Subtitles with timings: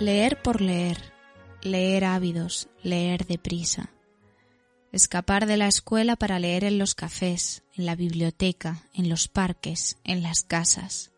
[0.00, 1.12] Leer por leer,
[1.60, 3.90] leer ávidos, leer deprisa.
[4.92, 9.98] Escapar de la escuela para leer en los cafés, en la biblioteca, en los parques,
[10.04, 11.12] en las casas.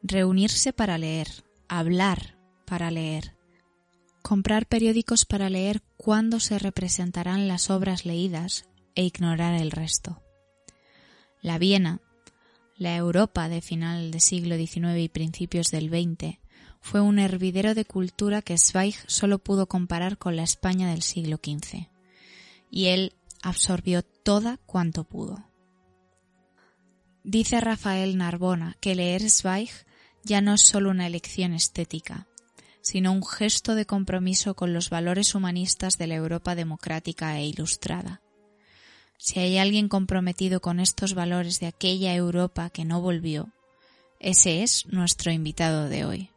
[0.00, 1.26] Reunirse para leer,
[1.66, 3.34] hablar para leer.
[4.22, 8.64] Comprar periódicos para leer cuándo se representarán las obras leídas
[8.94, 10.22] e ignorar el resto.
[11.42, 12.00] La Viena,
[12.76, 16.38] la Europa de final del siglo XIX y principios del XX,
[16.84, 21.40] fue un hervidero de cultura que Zweig solo pudo comparar con la España del siglo
[21.42, 21.88] XV.
[22.70, 25.48] Y él absorbió toda cuanto pudo.
[27.22, 29.70] Dice Rafael Narbona que leer Zweig
[30.24, 32.28] ya no es solo una elección estética,
[32.82, 38.20] sino un gesto de compromiso con los valores humanistas de la Europa democrática e ilustrada.
[39.16, 43.48] Si hay alguien comprometido con estos valores de aquella Europa que no volvió,
[44.20, 46.33] ese es nuestro invitado de hoy.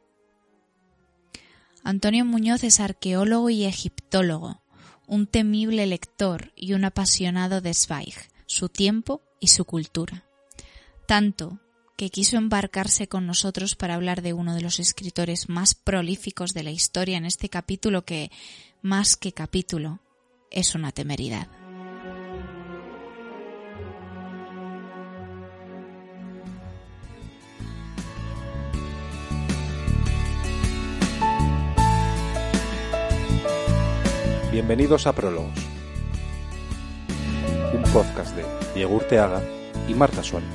[1.88, 4.62] Antonio Muñoz es arqueólogo y egiptólogo,
[5.08, 8.14] un temible lector y un apasionado de Zweig,
[8.46, 10.26] su tiempo y su cultura.
[11.08, 11.62] Tanto
[11.96, 16.64] que quiso embarcarse con nosotros para hablar de uno de los escritores más prolíficos de
[16.64, 18.32] la historia en este capítulo que,
[18.82, 20.02] más que capítulo,
[20.52, 21.48] es una temeridad.
[34.58, 35.54] Bienvenidos a Prólogos,
[37.76, 39.40] un podcast de Diego Urteaga
[39.88, 40.50] y Marta Suárez.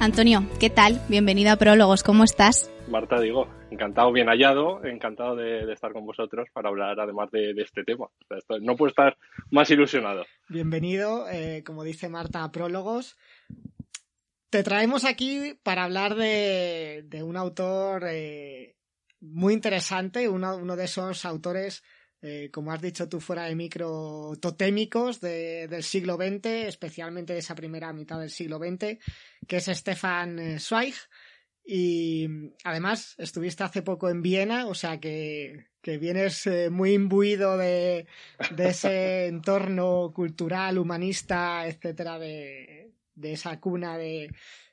[0.00, 1.00] Antonio, ¿qué tal?
[1.08, 2.68] Bienvenido a Prólogos, ¿cómo estás?
[2.88, 7.84] Marta, digo, encantado, bien hallado, encantado de, estar con vosotros para hablar además de, este
[7.84, 8.06] tema.
[8.62, 9.16] no puedo estar
[9.52, 10.24] más ilusionado.
[10.48, 13.16] Bienvenido, eh, como dice Marta, a Prólogos.
[14.56, 18.78] Te traemos aquí para hablar de, un autor eh,
[19.20, 21.82] muy interesante, uno de esos autores
[22.22, 27.54] eh, como has dicho tú, fuera de micro, totémicos del siglo XX, especialmente de esa
[27.54, 28.96] primera mitad del siglo XX,
[29.46, 30.94] que es Stefan eh, Zweig.
[31.62, 32.26] Y
[32.64, 38.06] además estuviste hace poco en Viena, o sea que, vienes eh, muy imbuido de,
[38.56, 44.30] ese entorno cultural, humanista, etcétera, de, esa cuna de,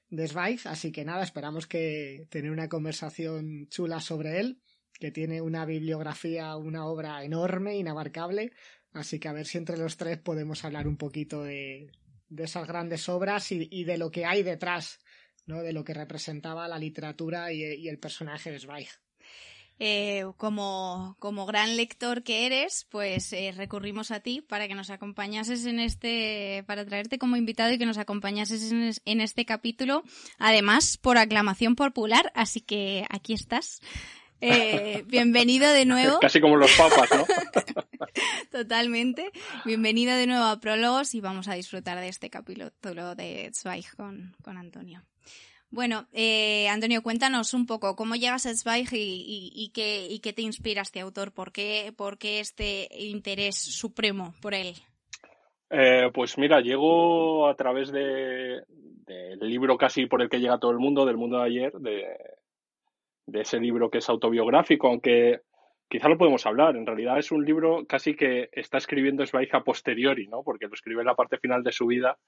[0.10, 0.60] de.
[0.66, 4.60] Así que nada, esperamos que tener una conversación chula sobre él
[5.00, 8.54] que tiene una bibliografía, una obra enorme, inabarcable.
[8.94, 11.92] Así que a ver si entre los tres podemos hablar un poquito de,
[12.38, 15.00] esas grandes obras y, de lo que hay detrás,
[15.46, 15.62] ¿no?
[15.62, 18.88] de lo que representaba la literatura y, el personaje de Zweig.
[19.80, 24.92] Eh, como, como, gran lector que eres, pues eh, recurrimos a ti para que nos
[24.92, 30.04] acompañases en este, para traerte como invitado y que nos acompañases en, en este capítulo,
[30.38, 33.82] además por aclamación popular, así que aquí estás.
[34.46, 36.20] Eh, bienvenido de nuevo.
[36.20, 37.26] Casi como los papas, ¿no?
[38.52, 39.32] Totalmente.
[39.64, 44.36] Bienvenido de nuevo a Prólogos y vamos a disfrutar de este capítulo de Zweig con,
[44.44, 45.02] con Antonio.
[45.74, 50.44] Bueno, eh, Antonio, cuéntanos un poco cómo llegas a Zweig y, qué, y qué te
[50.44, 54.76] inspira este autor, por qué, por qué este interés supremo por él.
[55.72, 60.70] Eh, pues mira, llego a través de, del libro casi por el que llega todo
[60.70, 62.06] el mundo, del mundo de ayer, de,
[63.26, 65.40] de ese libro que es autobiográfico, aunque
[65.90, 66.76] quizá lo podemos hablar.
[66.76, 70.44] En realidad es un libro casi que está escribiendo Zweig a posteriori, ¿no?
[70.44, 72.20] Porque lo escribe en la parte final de su vida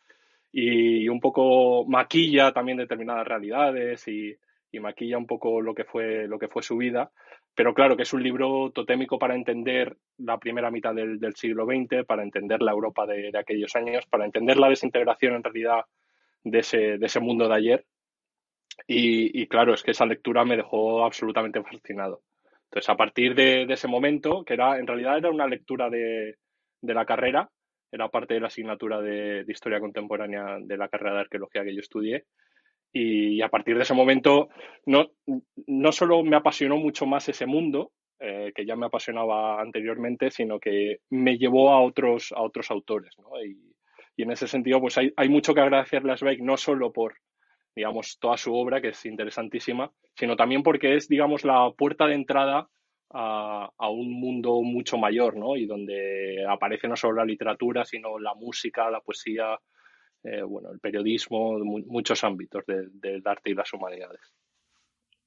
[0.57, 4.35] y un poco maquilla también determinadas realidades y,
[4.79, 7.09] maquilla un poco lo que fue lo que fue su vida.
[7.55, 12.05] Pero claro que es un libro totémico para entender la primera mitad del, siglo XX,
[12.05, 15.85] para entender la Europa de, aquellos años, para entender la desintegración en realidad
[16.43, 17.85] de ese, de ese mundo de ayer
[18.87, 22.22] y, claro, es que esa lectura me dejó absolutamente fascinado.
[22.66, 26.37] Entonces, a partir de, ese momento, que era en realidad era una lectura de,
[26.81, 27.49] la carrera,
[27.95, 31.79] era parte de la asignatura de, Historia Contemporánea de la carrera de Arqueología que yo
[31.79, 32.25] estudié,
[32.91, 34.49] y, a partir de ese momento
[34.85, 35.07] no,
[35.67, 40.59] no solo me apasionó mucho más ese mundo, eh, que ya me apasionaba anteriormente, sino
[40.59, 43.15] que me llevó a otros, a otros autores.
[44.17, 47.15] Y, en ese sentido, pues hay, hay mucho que agradecerle a Zweig, no solo por
[47.75, 52.15] digamos, toda su obra, que es interesantísima, sino también porque es, digamos, la puerta de
[52.15, 52.69] entrada
[53.11, 55.55] a, un mundo mucho mayor, ¿no?
[55.55, 59.59] Y donde aparece no solo la literatura, sino la música, la poesía,
[60.23, 64.22] eh, bueno, el periodismo, muchos ámbitos del arte y las humanidades.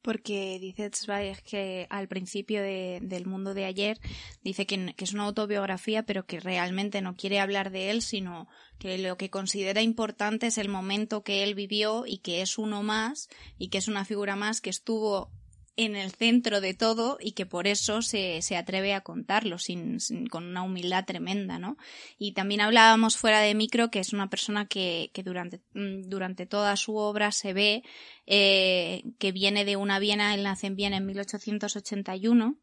[0.02, 3.98] porque dice Zweig que al principio del mundo de ayer
[4.42, 8.48] dice que, es una autobiografía, pero que realmente no quiere hablar de él, sino
[8.78, 12.82] que lo que considera importante es el momento que él vivió y que es uno
[12.82, 13.28] más
[13.58, 15.30] y que es una figura más que estuvo
[15.78, 19.98] en el centro de todo y que por eso se, se atreve a contarlo sin,
[20.28, 21.76] con una humildad tremenda, ¿no?
[22.18, 26.46] Y también hablábamos fuera de micro que es una persona que, que durante, mm, durante
[26.46, 27.84] toda su obra se ve
[28.26, 32.58] eh, que viene de una Viena, él nace en Viena en 1881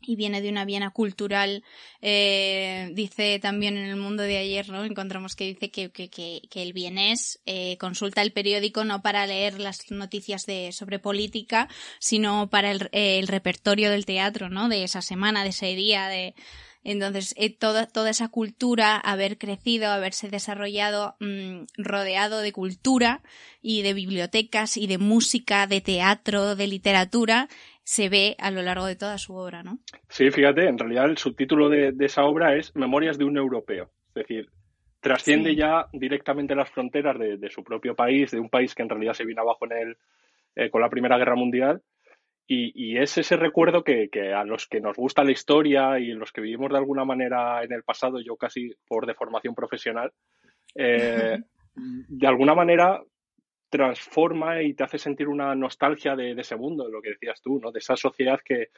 [0.00, 1.62] y viene de una Viena cultural,
[2.00, 4.84] eh, dice también en el mundo de ayer, ¿no?
[4.84, 10.46] Encontramos que dice que, el vienés eh, consulta el periódico no para leer las noticias
[10.46, 11.68] de, sobre política,
[11.98, 14.68] sino para el, el repertorio del teatro, ¿no?
[14.68, 16.34] De esa semana, de ese día, de,
[16.84, 23.22] entonces, eh, toda, toda esa cultura, haber crecido, haberse desarrollado mm, rodeado de cultura
[23.60, 27.48] y de bibliotecas y de música, de teatro, de literatura,
[27.88, 29.78] se ve a lo largo de toda su obra, ¿no?
[30.10, 33.88] Sí, fíjate, en realidad el subtítulo de, esa obra es Memorias de un europeo.
[34.08, 34.50] Es decir,
[35.00, 39.14] trasciende ya directamente las fronteras de, su propio país, de un país que en realidad
[39.14, 39.96] se vino abajo en el,
[40.54, 41.80] eh, con la Primera Guerra Mundial.
[42.46, 46.42] Y, es ese recuerdo que, a los que nos gusta la historia y los que
[46.42, 50.12] vivimos de alguna manera en el pasado, yo casi por deformación profesional,
[50.74, 51.38] eh,
[51.74, 53.00] de alguna manera
[53.68, 57.60] transforma y te hace sentir una nostalgia de, ese mundo, de lo que decías tú,
[57.60, 57.70] ¿no?
[57.70, 58.70] De esa sociedad que,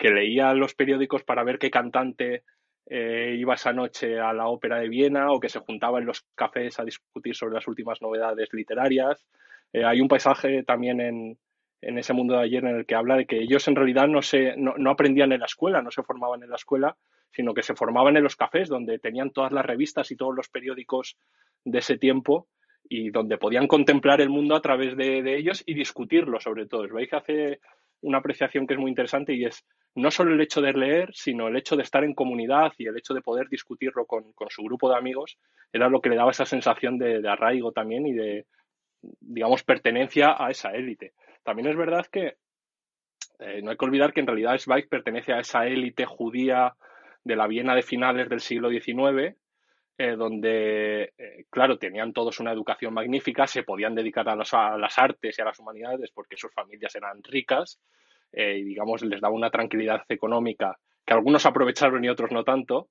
[0.00, 2.44] leía los periódicos para ver qué cantante
[2.86, 6.24] eh, iba esa noche a la ópera de Viena o que se juntaba en los
[6.36, 9.26] cafés a discutir sobre las últimas novedades literarias.
[9.72, 11.38] Eh, hay un paisaje también en,
[11.80, 14.56] ese mundo de ayer en el que habla de que ellos en realidad no, se,
[14.56, 16.96] no, no aprendían en la escuela, no se formaban en la escuela,
[17.32, 20.48] sino que se formaban en los cafés donde tenían todas las revistas y todos los
[20.48, 21.18] periódicos
[21.64, 22.46] de ese tiempo
[22.88, 26.86] y donde podían contemplar el mundo a través de, ellos y discutirlo sobre todo.
[26.88, 27.60] Que hace
[28.00, 29.64] una apreciación que es muy interesante y es
[29.94, 32.96] no solo el hecho de leer, sino el hecho de estar en comunidad y el
[32.96, 35.38] hecho de poder discutirlo con, su grupo de amigos,
[35.72, 38.46] era lo que le daba esa sensación de, arraigo también y de,
[39.00, 41.12] digamos, pertenencia a esa élite.
[41.42, 42.36] También es verdad que
[43.40, 46.74] eh, no hay que olvidar que en realidad Zweig pertenece a esa élite judía
[47.24, 49.36] de la Viena de finales del siglo XIX,
[50.00, 55.36] eh, donde, eh, claro, tenían todos una educación magnífica, se podían dedicar a, las artes
[55.36, 57.80] y a las humanidades porque sus familias eran ricas
[58.30, 62.90] eh, y, digamos, les daba una tranquilidad económica que algunos aprovecharon y otros no tanto,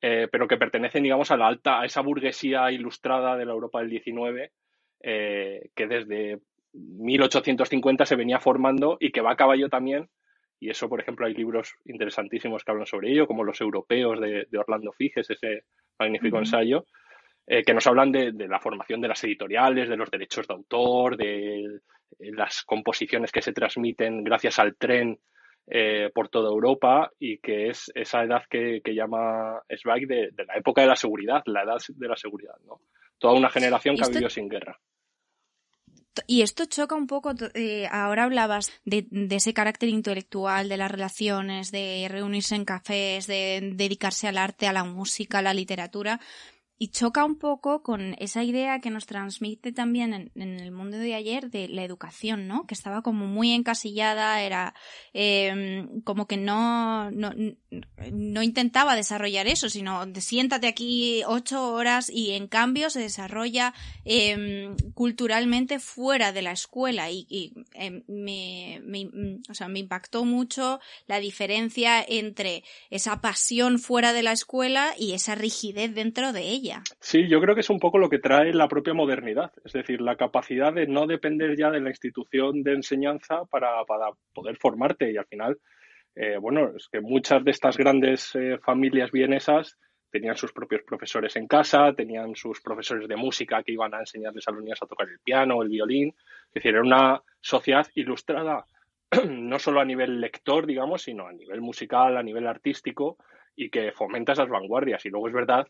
[0.00, 3.90] pero que pertenecen, digamos, a la alta, a esa burguesía ilustrada de la Europa del
[3.90, 4.52] XIX,
[5.00, 6.38] que desde
[6.72, 10.08] 1850 se venía formando y que va a caballo también.
[10.60, 14.46] Y eso, por ejemplo, hay libros interesantísimos que hablan sobre ello, como Los Europeos de,
[14.56, 15.64] Orlando Figes, ese
[15.98, 16.86] magnífico ensayo,
[17.46, 21.16] eh, que nos hablan de, la formación de las editoriales, de los derechos de autor,
[21.16, 21.80] de,
[22.18, 25.18] las composiciones que se transmiten gracias al tren
[25.66, 30.82] eh, por toda Europa y que es esa edad que, llama Zweig de, la época
[30.82, 32.80] de la seguridad, la edad de la seguridad, ¿no?
[33.18, 34.78] Toda una generación que ha vivido sin guerra.
[36.26, 40.90] Y esto choca un poco, eh, ahora hablabas de, de, ese carácter intelectual, de las
[40.90, 46.20] relaciones, de reunirse en cafés, de dedicarse al arte, a la música, a la literatura,
[46.78, 51.14] y choca un poco con esa idea que nos transmite también en, el mundo de
[51.14, 52.66] ayer de la educación, ¿no?
[52.66, 54.74] Que estaba como muy encasillada, era
[55.14, 57.32] eh, como que no, no,
[58.12, 63.72] no, intentaba desarrollar eso, sino de, siéntate aquí ocho horas y en cambio se desarrolla
[64.04, 69.08] eh, culturalmente fuera de la escuela y, y eh, me, me,
[69.48, 75.12] o sea, me impactó mucho la diferencia entre esa pasión fuera de la escuela y
[75.12, 76.65] esa rigidez dentro de ella.
[77.00, 80.00] Sí, yo creo que es un poco lo que trae la propia modernidad, es decir,
[80.00, 83.84] la capacidad de no depender ya de la institución de enseñanza para,
[84.32, 85.12] poder formarte.
[85.12, 85.58] Y al final,
[86.14, 89.76] eh, bueno, es que muchas de estas grandes eh, familias vienesas
[90.10, 94.46] tenían sus propios profesores en casa, tenían sus profesores de música que iban a enseñarles
[94.48, 98.64] a los niños a tocar el piano, el violín, es decir, era una sociedad ilustrada
[99.28, 103.18] no solo a nivel lector, digamos, sino a nivel musical, a nivel artístico
[103.54, 105.04] y que fomenta esas vanguardias.
[105.06, 105.68] Y luego es verdad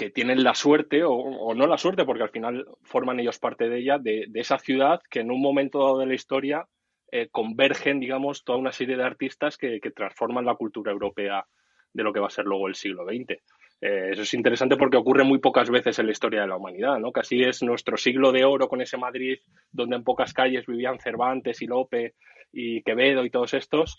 [0.00, 3.80] que tienen la suerte, o, no la suerte, porque al final forman ellos parte de
[3.80, 6.66] ella, de, esa ciudad que en un momento dado de la historia
[7.12, 11.44] eh, convergen, digamos, toda una serie de artistas que, transforman la cultura europea
[11.92, 13.42] de lo que va a ser luego el siglo XX.
[13.82, 16.98] Eh, eso es interesante porque ocurre muy pocas veces en la historia de la humanidad,
[16.98, 17.12] ¿no?
[17.12, 19.40] Casi es nuestro siglo de oro con ese Madrid
[19.70, 22.14] donde en pocas calles vivían Cervantes y Lope
[22.54, 23.98] y Quevedo y todos estos,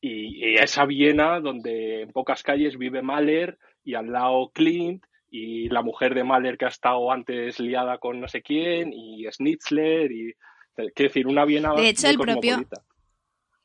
[0.00, 5.68] y, y esa Viena donde en pocas calles vive Mahler y al lado Klimt y
[5.68, 10.10] la mujer de Mahler que ha estado antes liada con no sé quién, y Schnitzler,
[10.10, 10.34] y
[10.94, 12.64] Quiero decir, una Viena de hecho, el propio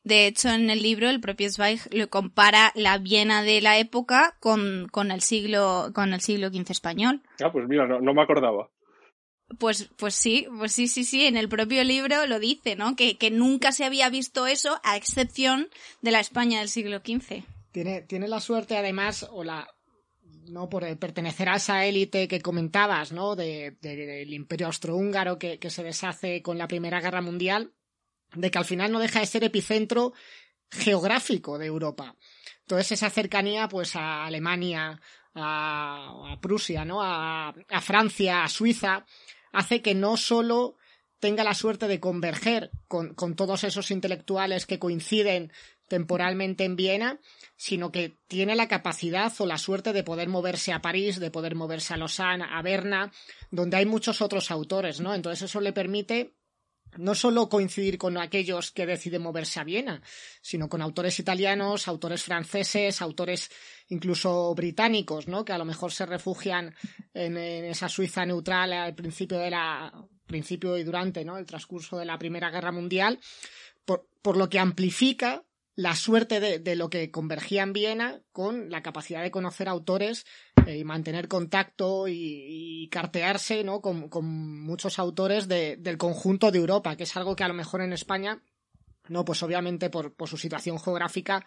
[0.02, 4.36] De hecho, en el libro el propio Zweig le compara la Viena de la época
[4.40, 7.22] con, con el siglo con el siglo XV español.
[7.42, 8.68] Ah, pues mira, no, no me acordaba.
[9.58, 12.96] Pues, pues sí, pues sí, sí, sí, en el propio libro lo dice, ¿no?
[12.96, 15.68] Que, que nunca se había visto eso, a excepción
[16.00, 17.44] de la España del siglo XV.
[17.70, 19.68] Tiene, tiene la suerte, además, o la,
[20.48, 23.36] no por pertenecer a esa élite que comentabas, ¿no?
[23.36, 27.72] De, del imperio austrohúngaro que, que se deshace con la Primera Guerra Mundial,
[28.34, 30.12] de que al final no deja de ser epicentro
[30.70, 32.16] geográfico de Europa.
[32.60, 35.00] Entonces esa cercanía pues a Alemania,
[35.34, 37.02] a, a Prusia, ¿no?
[37.02, 39.04] A, a, Francia, a Suiza,
[39.52, 40.76] hace que no solo
[41.18, 45.52] tenga la suerte de converger con, con todos esos intelectuales que coinciden
[45.94, 47.20] temporalmente en Viena,
[47.56, 51.54] sino que tiene la capacidad o la suerte de poder moverse a París, de poder
[51.54, 53.12] moverse a Lausanne, a Berna,
[53.52, 55.14] donde hay muchos otros autores, ¿no?
[55.14, 56.34] Entonces eso le permite
[56.96, 60.02] no solo coincidir con aquellos que deciden moverse a Viena,
[60.42, 63.52] sino con autores italianos, autores franceses, autores
[63.88, 65.44] incluso británicos, ¿no?
[65.44, 66.74] Que a lo mejor se refugian
[67.12, 69.92] en, esa Suiza neutral al principio de la
[70.26, 71.38] principio y durante, ¿no?
[71.38, 73.20] El transcurso de la Primera Guerra Mundial,
[73.84, 75.44] por lo que amplifica
[75.76, 80.24] la suerte de, de, lo que convergía en Viena con la capacidad de conocer autores
[80.66, 83.80] eh, y mantener contacto y, cartearse ¿no?
[83.80, 84.24] con, con
[84.62, 87.92] muchos autores de, del conjunto de Europa, que es algo que a lo mejor en
[87.92, 88.42] España,
[89.08, 91.44] no, pues obviamente por, por su situación geográfica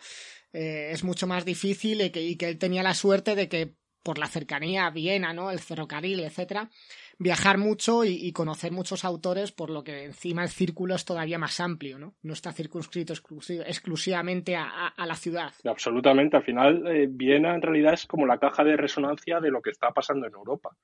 [0.51, 3.75] eh, es mucho más difícil y que, y que él tenía la suerte de que
[4.03, 5.51] por la cercanía a Viena, ¿no?
[5.51, 6.69] el ferrocarril, etcétera,
[7.19, 11.59] viajar mucho y, conocer muchos autores, por lo que encima el círculo es todavía más
[11.59, 12.13] amplio, ¿no?
[12.21, 15.53] No está circunscrito exclusivamente a la ciudad.
[15.65, 16.37] Absolutamente.
[16.37, 19.71] Al final, eh, Viena en realidad es como la caja de resonancia de lo que
[19.71, 20.75] está pasando en Europa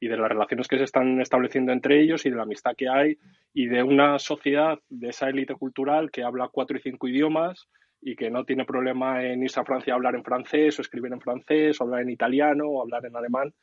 [0.00, 2.88] y de las relaciones que se están estableciendo entre ellos y de la amistad que
[2.88, 3.18] hay
[3.52, 7.68] y de una sociedad, de esa élite cultural que habla cuatro y cinco idiomas
[8.00, 11.12] y que no tiene problema en irse a Francia a hablar en francés o escribir
[11.12, 13.54] en francés o hablar en italiano o hablar en alemán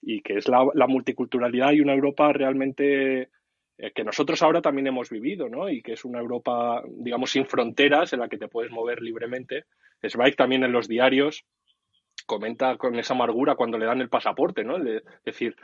[0.00, 3.30] y que es la, multiculturalidad y una Europa realmente
[3.78, 5.68] eh, que nosotros ahora también hemos vivido, ¿no?
[5.68, 9.64] Y que es una Europa, digamos, sin fronteras en la que te puedes mover libremente.
[10.06, 11.44] Zweig también en los diarios
[12.26, 14.76] comenta con esa amargura cuando le dan el pasaporte, ¿no?
[14.76, 15.56] Es decir,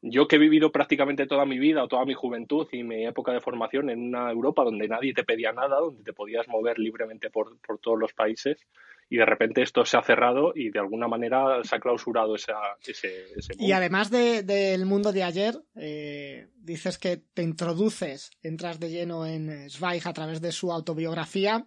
[0.00, 3.32] yo que he vivido prácticamente toda mi vida o toda mi juventud y mi época
[3.32, 7.30] de formación en una Europa donde nadie te pedía nada, donde te podías mover libremente
[7.30, 8.66] por, por todos los países,
[9.10, 12.58] y de repente esto se ha cerrado y de alguna manera se ha clausurado esa,
[12.86, 13.66] ese, ese mundo.
[13.66, 19.24] Y además del de, mundo de ayer, eh, dices que te introduces, entras de lleno
[19.24, 21.66] en Zweig a través de su autobiografía.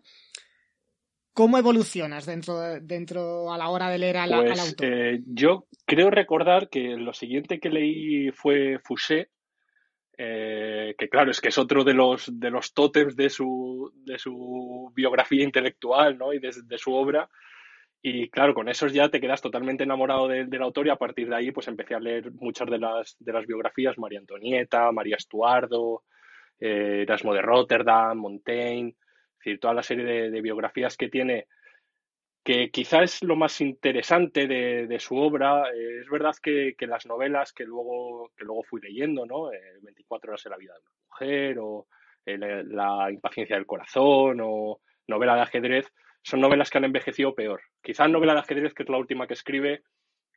[1.33, 4.85] ¿Cómo evolucionas dentro, dentro a la hora de leer al, pues, al autor?
[4.85, 9.29] Eh, yo creo recordar que lo siguiente que leí fue Fouché,
[10.17, 14.19] eh, que claro, es que es otro de los, de los tótems de su, de
[14.19, 16.33] su biografía intelectual ¿no?
[16.33, 17.29] y de, su obra.
[18.01, 21.29] Y claro, con esos ya te quedas totalmente enamorado de, del autor y a partir
[21.29, 25.17] de ahí pues empecé a leer muchas de las, de las biografías, María Antonieta, María
[25.17, 26.03] Estuardo,
[26.59, 28.95] eh, Erasmo de Rotterdam, Montaigne,
[29.37, 31.47] decir, toda la serie de biografías que tiene
[32.43, 35.69] que quizá es lo más interesante de, de su obra.
[35.73, 39.51] Eh, es verdad que, que, las novelas que luego, que luego fui leyendo, ¿no?
[39.51, 41.87] Eh, 24 horas en la vida de una mujer, o
[42.25, 45.87] eh, la, impaciencia del corazón, o novela de ajedrez,
[46.23, 47.61] son novelas que han envejecido peor.
[47.81, 49.83] Quizá novela de ajedrez, que es la última que escribe,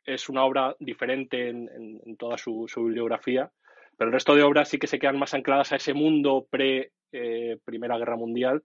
[0.03, 1.67] es una obra diferente en,
[2.05, 3.51] en, toda su, su, bibliografía,
[3.97, 7.95] pero el resto de obras sí que se quedan más ancladas a ese mundo pre-Primera
[7.95, 8.63] eh, Guerra Mundial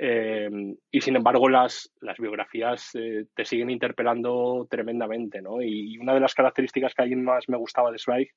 [0.00, 0.48] eh,
[0.92, 5.60] y sin embargo, las, las biografías eh, te siguen interpelando tremendamente, ¿no?
[5.60, 8.28] Y una de las características que a mí más me gustaba de Zweig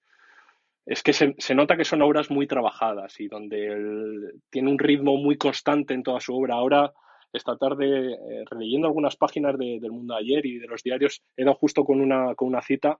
[0.87, 4.79] es que se, se, nota que son obras muy trabajadas y donde el, tiene un
[4.79, 6.55] ritmo muy constante en toda su obra.
[6.55, 6.91] Ahora,
[7.31, 11.21] esta tarde, eh, releyendo algunas páginas de, del mundo de ayer y de los diarios,
[11.37, 12.97] he dado justo con una, con una cita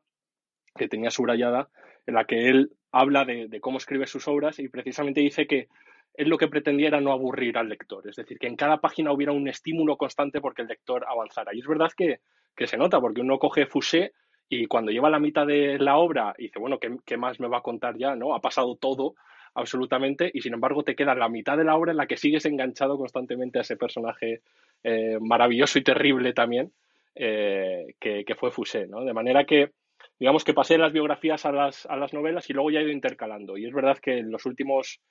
[0.75, 1.69] que tenía subrayada
[2.05, 5.67] en la que él habla de, de cómo escribe sus obras y precisamente dice que
[6.13, 9.11] él lo que pretendía era no aburrir al lector, es decir, que en cada página
[9.11, 11.53] hubiera un estímulo constante porque el lector avanzara.
[11.53, 12.19] Y es verdad que,
[12.55, 14.13] que se nota, porque uno coge Fouché
[14.49, 17.47] y cuando lleva la mitad de la obra y dice, bueno, ¿qué, ¿qué, más me
[17.47, 18.15] va a contar ya?
[18.15, 18.35] ¿no?
[18.35, 19.15] Ha pasado todo
[19.53, 22.45] absolutamente y sin embargo te queda la mitad de la obra en la que sigues
[22.45, 24.41] enganchado constantemente a ese personaje
[24.83, 26.73] eh, maravilloso y terrible también,
[27.15, 29.03] eh, que, que, fue Fouché, ¿no?
[29.03, 29.71] De manera que
[30.19, 32.91] digamos que pasé las biografías a las, a las novelas y luego ya he ido
[32.91, 33.57] intercalando.
[33.57, 35.01] Y es verdad que en los últimos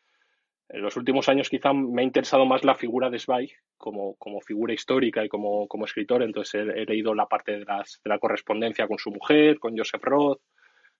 [0.73, 4.41] en los últimos años quizá me ha interesado más la figura de Zweig como, como
[4.41, 8.19] figura histórica y como, como escritor, entonces he, leído la parte de, las, de la
[8.19, 10.41] correspondencia con su mujer, con Joseph Roth,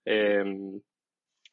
[0.05, 0.43] eh,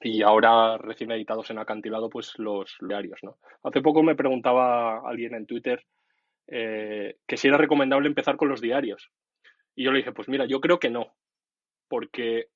[0.01, 3.39] y ahora recién editados en acantilado, pues los diarios, ¿no?
[3.63, 5.85] Hace poco me preguntaba alguien en Twitter
[6.47, 9.11] eh, que si era recomendable empezar con los diarios.
[9.75, 11.15] Y yo le dije, pues mira, yo creo que no,
[11.89, 12.49] porque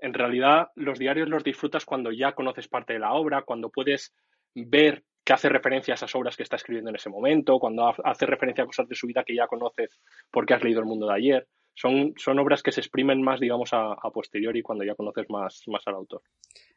[0.00, 4.14] en realidad los diarios los disfrutas cuando ya conoces parte de la obra, cuando puedes
[4.54, 8.26] ver que hace referencia a esas obras que está escribiendo en ese momento, cuando hace
[8.26, 10.00] referencia a cosas de su vida que ya conoces
[10.30, 11.48] porque has leído El mundo de ayer.
[11.74, 15.82] Son, son obras que se exprimen más, digamos, a, posteriori cuando ya conoces más, más
[15.86, 16.22] al autor.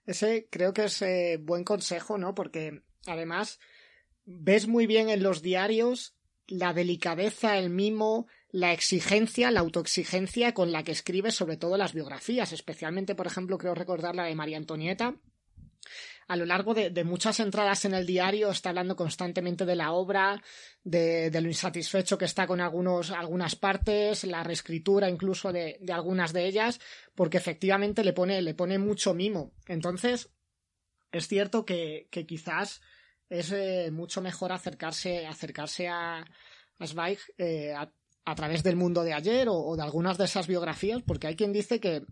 [0.06, 2.36] Ese creo que es eh, buen consejo, ¿no?
[2.36, 3.60] Porque además
[4.26, 6.16] ves muy bien en los diarios
[6.48, 11.94] la delicadeza, el mimo, la exigencia, la autoexigencia con la que escribe sobre todo las
[11.94, 15.16] biografías, especialmente, por ejemplo, creo recordar la de María Antonieta.
[16.32, 20.42] A lo largo de, muchas entradas en el diario está hablando constantemente de la obra,
[20.82, 26.46] de, lo insatisfecho que está con algunos, algunas partes, la reescritura incluso de, algunas de
[26.46, 26.80] ellas,
[27.16, 29.52] porque efectivamente le pone, le pone mucho mimo.
[29.68, 30.30] Entonces,
[31.12, 32.82] es cierto que, quizás
[33.28, 36.26] es eh, mucho mejor acercarse, acercarse a,
[36.80, 37.92] a Zweig eh, a,
[38.24, 41.52] a través del mundo de ayer o, de algunas de esas biografías, porque hay quien
[41.52, 42.06] dice que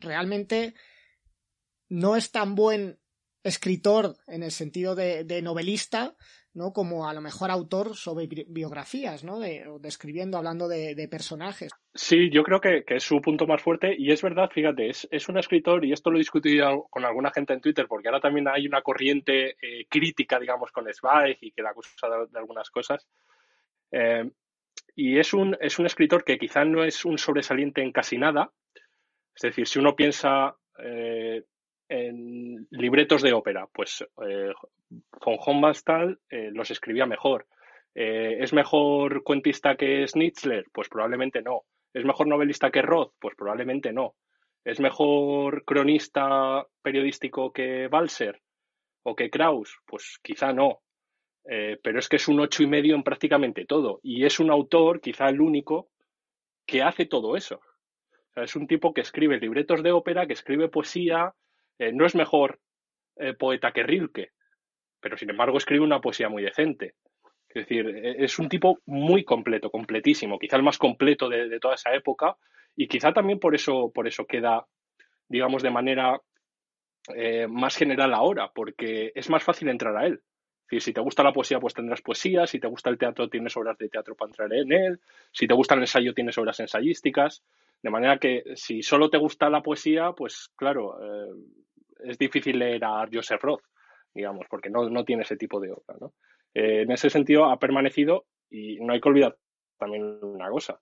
[0.00, 0.72] realmente
[1.90, 2.98] no es tan buen
[3.42, 6.14] escritor en el sentido de, novelista,
[6.54, 6.72] ¿no?
[6.72, 9.38] Como a lo mejor autor sobre biografías, ¿no?
[9.38, 11.72] De, describiendo, hablando de, personajes.
[11.94, 15.38] Sí, yo creo que, es su punto más fuerte y es verdad, fíjate, es, un
[15.38, 18.66] escritor y esto lo he discutido con alguna gente en Twitter porque ahora también hay
[18.66, 23.06] una corriente eh, crítica, digamos, con Zweig y que la acusa de, algunas cosas.
[23.90, 24.30] Eh,
[24.94, 28.52] y es un, es un escritor que quizá no es un sobresaliente en casi nada.
[29.34, 31.44] Es decir, si uno piensa eh,
[31.88, 34.52] en libretos de ópera, pues eh,
[34.88, 37.46] von Hommastal eh, los escribía mejor.
[38.00, 40.66] ¿Es mejor cuentista que Schnitzler?
[40.72, 41.62] Pues probablemente no.
[41.92, 43.14] ¿Es mejor novelista que Roth?
[43.18, 44.14] Pues probablemente no.
[44.64, 48.40] ¿Es mejor cronista periodístico que Balser
[49.02, 49.78] o que Kraus?
[49.84, 50.82] Pues quizá no.
[51.50, 54.00] Eh, pero es que es un ocho y medio en prácticamente todo.
[54.02, 55.88] Y es un autor, quizá el único,
[56.66, 57.60] que hace todo eso.
[58.36, 61.34] es un tipo que escribe libretos de ópera, que escribe poesía,
[61.78, 62.60] eh, no es mejor
[63.16, 64.32] eh, poeta que Rilke,
[65.00, 66.94] pero sin embargo escribe una poesía muy decente.
[67.48, 71.60] Es decir, e, es un tipo muy completo, completísimo, quizá el más completo de, de
[71.60, 72.36] toda esa época,
[72.76, 74.66] y quizá también por eso, por eso queda,
[75.28, 76.20] digamos, de manera
[77.48, 80.20] más general ahora, porque es más fácil entrar a él
[80.78, 82.46] si te gusta la poesía, pues tendrás poesía.
[82.46, 85.00] Si te gusta el teatro, tienes obras de teatro para entrar en él.
[85.32, 87.42] Si te gusta el ensayo, tienes obras ensayísticas.
[87.82, 91.32] De manera que si solo te gusta la poesía, pues claro, eh,
[92.04, 93.62] es difícil leer a Joseph Roth,
[94.14, 95.96] digamos, porque no, no tiene ese tipo de obra.
[96.00, 96.14] ¿no?
[96.54, 99.36] Eh, en ese sentido, ha permanecido y no hay que olvidar
[99.78, 100.80] también una cosa.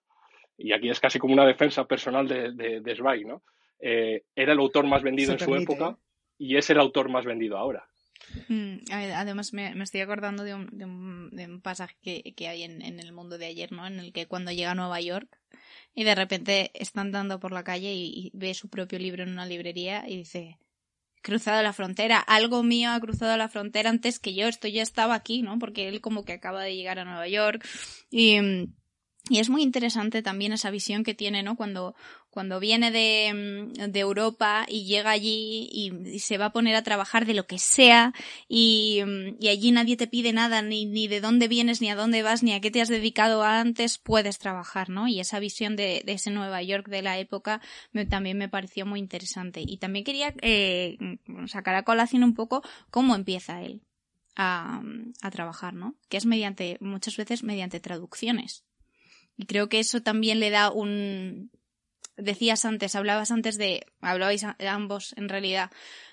[0.56, 3.42] Y aquí es casi como una defensa personal de, de, Zweig, ¿no?
[3.78, 5.98] Eh, era el autor más vendido en su época
[6.38, 7.86] y es el autor más vendido ahora.
[8.48, 10.68] Mm, además, me, estoy acordando de un,
[11.30, 11.96] de un, pasaje
[12.34, 13.86] que, hay en, el mundo de ayer, ¿no?
[13.86, 15.38] En el que cuando llega a Nueva York
[15.94, 19.46] y de repente está andando por la calle y, ve su propio libro en una
[19.46, 20.58] librería y dice,
[21.26, 25.14] cruzado la frontera, algo mío ha cruzado la frontera antes que yo, esto ya estaba
[25.14, 25.58] aquí, ¿no?
[25.58, 27.66] Porque él como que acaba de llegar a Nueva York
[28.10, 28.38] y
[29.28, 31.56] y es muy interesante también esa visión que tiene, ¿no?
[31.56, 31.96] Cuando,
[32.36, 36.82] cuando viene de, mm, de Europa y llega allí y, se va a poner a
[36.82, 38.12] trabajar de lo que sea
[38.46, 41.96] y, mm, y, allí nadie te pide nada, ni, ni de dónde vienes, ni a
[41.96, 45.08] dónde vas, ni a qué te has dedicado antes, puedes trabajar, ¿no?
[45.08, 47.62] Y esa visión de, ese Nueva York de la época
[48.10, 49.62] también me pareció muy interesante.
[49.66, 50.98] Y también quería eh,
[51.46, 53.80] sacar a colación un poco cómo empieza él
[54.34, 54.82] a,
[55.22, 55.94] a trabajar, ¿no?
[56.10, 58.66] Que es mediante, muchas veces mediante traducciones.
[59.38, 61.50] Y creo que eso también le da un...
[62.16, 63.86] Decías antes, hablabas antes de...
[64.00, 65.70] Hablabais ambos, en realidad,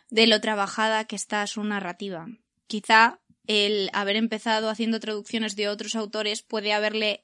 [0.09, 2.27] de lo trabajada que está su narrativa.
[2.67, 7.23] Quizá el haber empezado haciendo traducciones de otros autores puede haberle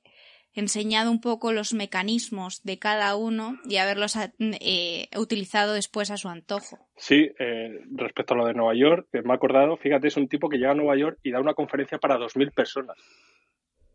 [0.54, 6.28] enseñado un poco los mecanismos de cada uno y haberlos eh, utilizado después a su
[6.28, 6.80] antojo.
[6.98, 10.50] Sí, eh, respecto a lo de Nueva York, me ha acordado, fíjate, es un tipo
[10.50, 12.98] que llega a Nueva York y da una conferencia para 2.000 personas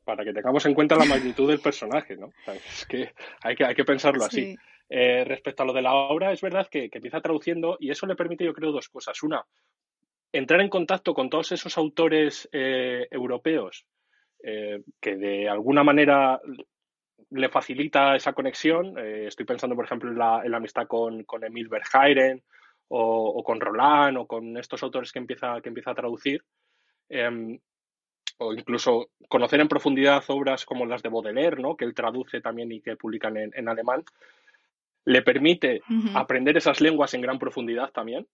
[0.04, 2.30] para que tengamos en cuenta la magnitud del personaje, ¿no?
[2.46, 4.54] es que hay que, hay que pensarlo así.
[4.96, 8.14] Eh, respecto a lo de la obra, es verdad que, empieza traduciendo y eso le
[8.14, 9.20] permite, yo creo, dos cosas.
[9.24, 9.44] Una,
[10.30, 13.86] entrar en contacto con todos esos autores eh, europeos
[14.40, 16.40] eh, que de alguna manera
[17.30, 18.96] le facilita esa conexión.
[18.96, 22.40] estoy pensando, por ejemplo, en la, amistad con, con Emil Verheiren
[22.86, 26.44] o, o, con Roland o con estos autores que empieza, que empieza a traducir.
[27.08, 27.58] Em,
[28.38, 31.76] o incluso conocer en profundidad obras como las de Baudelaire, ¿no?
[31.76, 34.04] que él traduce también y que publican en, alemán,
[35.04, 35.82] le permite
[36.14, 38.26] aprender esas lenguas en gran profundidad también.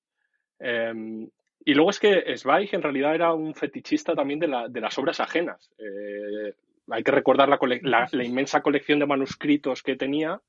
[0.59, 1.29] Em,
[1.65, 5.71] y luego es que Zweig en realidad era un fetichista también de, las obras ajenas.
[5.79, 6.55] Eh,
[6.89, 7.49] hay que recordar
[7.83, 10.41] la, inmensa colección de manuscritos que tenía,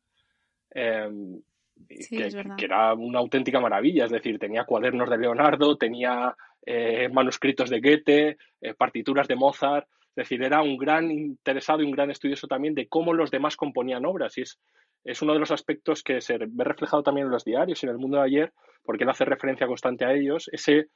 [0.71, 1.41] em,
[1.87, 2.31] que,
[2.65, 4.05] era una auténtica maravilla.
[4.05, 9.87] Es decir, tenía cuadernos de Leonardo, tenía eh, manuscritos de Goethe, eh, partituras de Mozart.
[10.09, 13.55] Es decir, era un gran interesado y un gran estudioso también de cómo los demás
[13.55, 14.37] componían obras.
[14.37, 14.59] Y es,
[15.03, 17.91] es uno de los aspectos que se ve reflejado también en los diarios y en
[17.91, 20.89] el mundo de ayer, porque él hace referencia constante a ellos, ese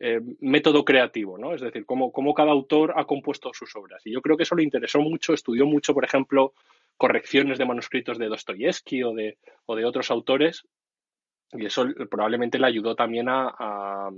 [0.00, 1.54] eh, método creativo, ¿no?
[1.54, 4.02] Es decir, cómo, cada autor ha compuesto sus obras.
[4.04, 6.52] Y yo creo que eso le interesó mucho, estudió mucho, por ejemplo,
[6.96, 10.66] correcciones de manuscritos de Dostoyevsky o de, o de otros autores,
[11.52, 14.10] y eso probablemente le ayudó también a,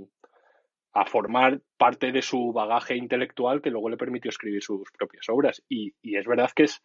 [1.05, 5.61] formar parte de su bagaje intelectual que luego le permitió escribir sus propias obras.
[5.69, 6.81] Y, es verdad que es,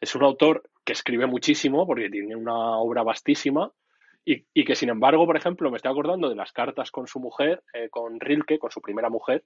[0.00, 3.72] es un autor que escribe muchísimo porque tiene una obra vastísima,
[4.28, 7.62] y, que sin embargo, por ejemplo, me estoy acordando de las cartas con su mujer,
[7.72, 9.44] eh, con Rilke, con su primera mujer,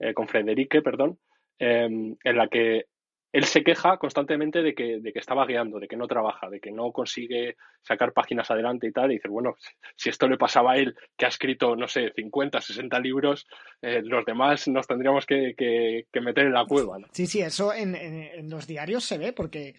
[0.00, 1.20] eh, con Frederike, perdón,
[1.60, 2.86] em, en la que
[3.32, 6.60] él se queja constantemente de que, de que está vagueando, de que no trabaja, de
[6.60, 9.10] que no consigue sacar páginas adelante y tal.
[9.10, 9.56] Y dice, bueno,
[9.96, 13.46] si esto le pasaba a él, que ha escrito, no sé, 50, 60 libros,
[13.82, 15.54] eh, los demás nos tendríamos que,
[16.20, 16.98] meter en la cueva.
[17.12, 19.74] Sí, sí, eso en, en, los diarios se ve, porque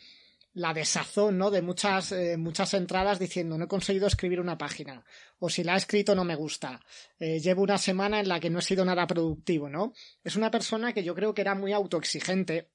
[0.57, 1.51] la desazón, ¿no?
[1.51, 5.03] De muchas, eh, muchas entradas diciendo no he conseguido escribir una página.
[5.39, 6.79] O si la he escrito no me gusta.
[7.19, 9.93] Eh, llevo una semana en la que no he sido nada productivo, ¿no?
[10.23, 12.69] Es una persona que yo creo que era muy autoexigente.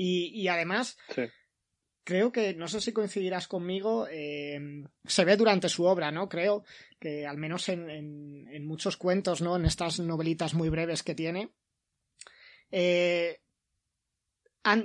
[0.00, 0.96] Y, además,
[2.04, 6.28] creo que, no sé si coincidirás conmigo, eh, se ve durante su obra, ¿no?
[6.28, 6.62] Creo
[7.00, 9.56] que al menos en, en, muchos cuentos, ¿no?
[9.56, 11.50] En estas novelitas muy breves que tiene.
[12.70, 13.40] Eh,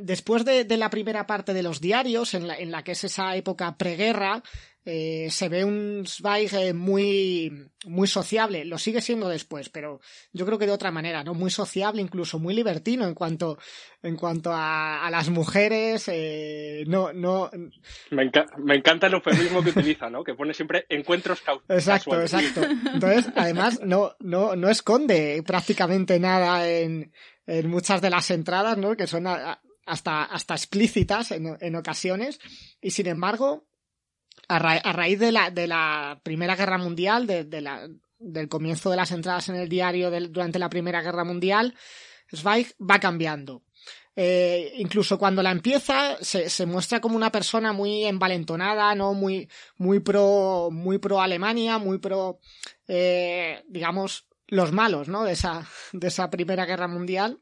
[0.02, 4.43] después de, la primera parte de los diarios, en la, que es esa época preguerra,
[4.85, 8.65] eh, se ve un Zweig eh, muy, muy sociable.
[8.65, 10.01] Lo sigue siendo después, pero
[10.33, 11.33] yo creo que de otra manera, ¿no?
[11.33, 13.57] Muy sociable, incluso muy libertino en cuanto,
[14.01, 16.09] en cuanto a, las mujeres.
[16.11, 17.49] Eh, no, no.
[18.11, 20.23] Me, encanta el eufemismo que utiliza, ¿no?
[20.23, 21.63] Que pone siempre encuentros casuales.
[21.69, 22.61] Exacto, exacto.
[22.93, 27.13] Entonces, además, no, no, no esconde prácticamente nada en,
[27.47, 28.97] en muchas de las entradas, ¿no?
[28.97, 29.27] Que son
[29.85, 32.39] hasta, hasta explícitas en, en ocasiones.
[32.81, 33.65] Y sin embargo,
[34.47, 37.88] a, raíz de la, de la Primera Guerra Mundial, de, la,
[38.19, 41.75] del comienzo de las entradas en el diario durante la Primera Guerra Mundial,
[42.34, 43.63] Zweig va cambiando.
[44.15, 49.13] Eh, incluso cuando la empieza, se, se, muestra como una persona muy envalentonada, ¿no?
[49.13, 52.39] Muy, muy pro, muy pro Alemania, muy pro,
[52.88, 55.23] eh, digamos, los malos, ¿no?
[55.23, 57.39] De esa, de esa Primera Guerra Mundial.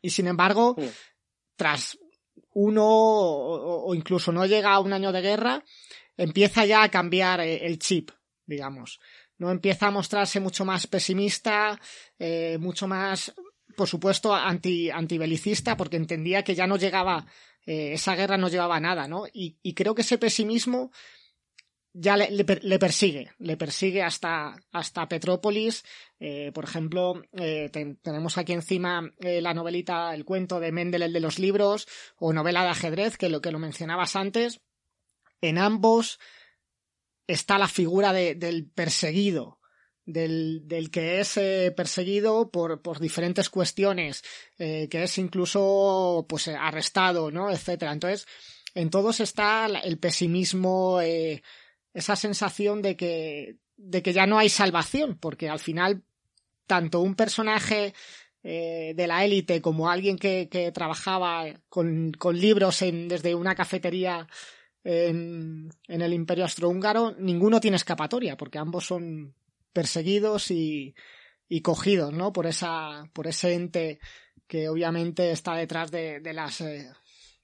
[0.00, 0.74] Y sin embargo,
[1.56, 1.98] tras
[2.52, 5.64] uno o, incluso no llega a un año de guerra,
[6.20, 8.10] empieza ya a cambiar eh, el chip,
[8.46, 9.00] digamos.
[9.38, 11.80] No empieza a mostrarse mucho más pesimista,
[12.18, 13.34] eh, mucho más,
[13.74, 17.26] por supuesto, anti, antibelicista, porque entendía que ya no llegaba,
[17.64, 19.24] eh, esa guerra no llevaba nada, ¿no?
[19.32, 20.92] y, creo que ese pesimismo
[21.92, 22.44] ya le,
[22.78, 25.82] persigue, le persigue hasta, hasta Petrópolis.
[26.54, 31.88] Por ejemplo, tenemos aquí encima la novelita, el cuento de Mendel, el de los libros,
[32.16, 34.60] o novela de ajedrez, que lo que lo mencionabas antes.
[35.40, 36.18] En ambos
[37.26, 39.58] está la figura de, del perseguido,
[40.04, 41.34] del, del, que es
[41.76, 44.22] perseguido por, por, diferentes cuestiones,
[44.58, 47.50] que es incluso pues arrestado, ¿no?
[47.50, 47.92] etcétera.
[47.92, 48.26] Entonces,
[48.74, 51.00] en todos está el pesimismo,
[51.94, 56.02] esa sensación de que, de que ya no hay salvación, porque al final,
[56.66, 57.94] tanto un personaje
[58.42, 63.54] eh, de la élite como alguien que, que trabajaba con, con libros en, desde una
[63.54, 64.28] cafetería
[64.84, 69.34] en, el Imperio Austrohúngaro, ninguno tiene escapatoria, porque ambos son
[69.72, 70.94] perseguidos y,
[71.48, 72.32] y cogidos, ¿no?
[72.32, 73.98] Por esa, por ese ente
[74.46, 76.88] que obviamente está detrás de, de las eh,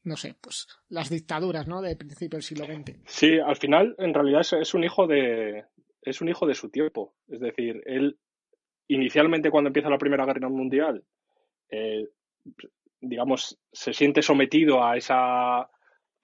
[0.07, 1.83] no sé, pues las dictaduras, ¿no?
[1.83, 3.01] De principio del siglo XX.
[3.07, 5.65] Sí, al final, en realidad es, un hijo de
[6.01, 7.15] es un hijo de su tiempo.
[7.29, 8.17] Es decir, él
[8.87, 11.05] inicialmente cuando empieza la Primera Guerra Mundial,
[11.71, 12.09] eh,
[13.01, 15.69] digamos, se siente sometido a esa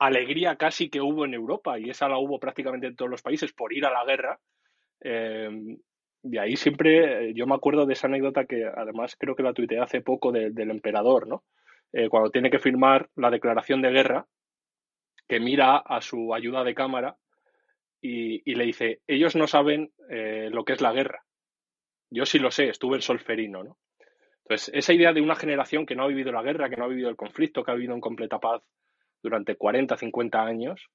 [0.06, 3.52] alegría casi que hubo en Europa y esa la hubo prácticamente en todos los países
[3.52, 4.40] por ir a la guerra.
[5.00, 5.76] Eh,
[6.22, 9.80] de ahí siempre, yo me acuerdo de esa anécdota que además creo que la tuiteé
[9.80, 11.44] hace poco del emperador, ¿no?
[11.92, 14.26] Eh, cuando tiene que firmar la declaración de guerra,
[15.28, 17.16] que mira a su ayuda de cámara
[18.00, 21.24] y, le dice, ellos no saben eh, lo que es la guerra.
[22.10, 23.78] Yo sí lo sé, estuve en Solferino, ¿no?
[24.44, 26.88] Entonces, esa idea de una generación que no ha vivido la guerra, que no ha
[26.88, 28.62] vivido el conflicto, que ha vivido en completa paz
[29.22, 30.88] durante 40, 50 años,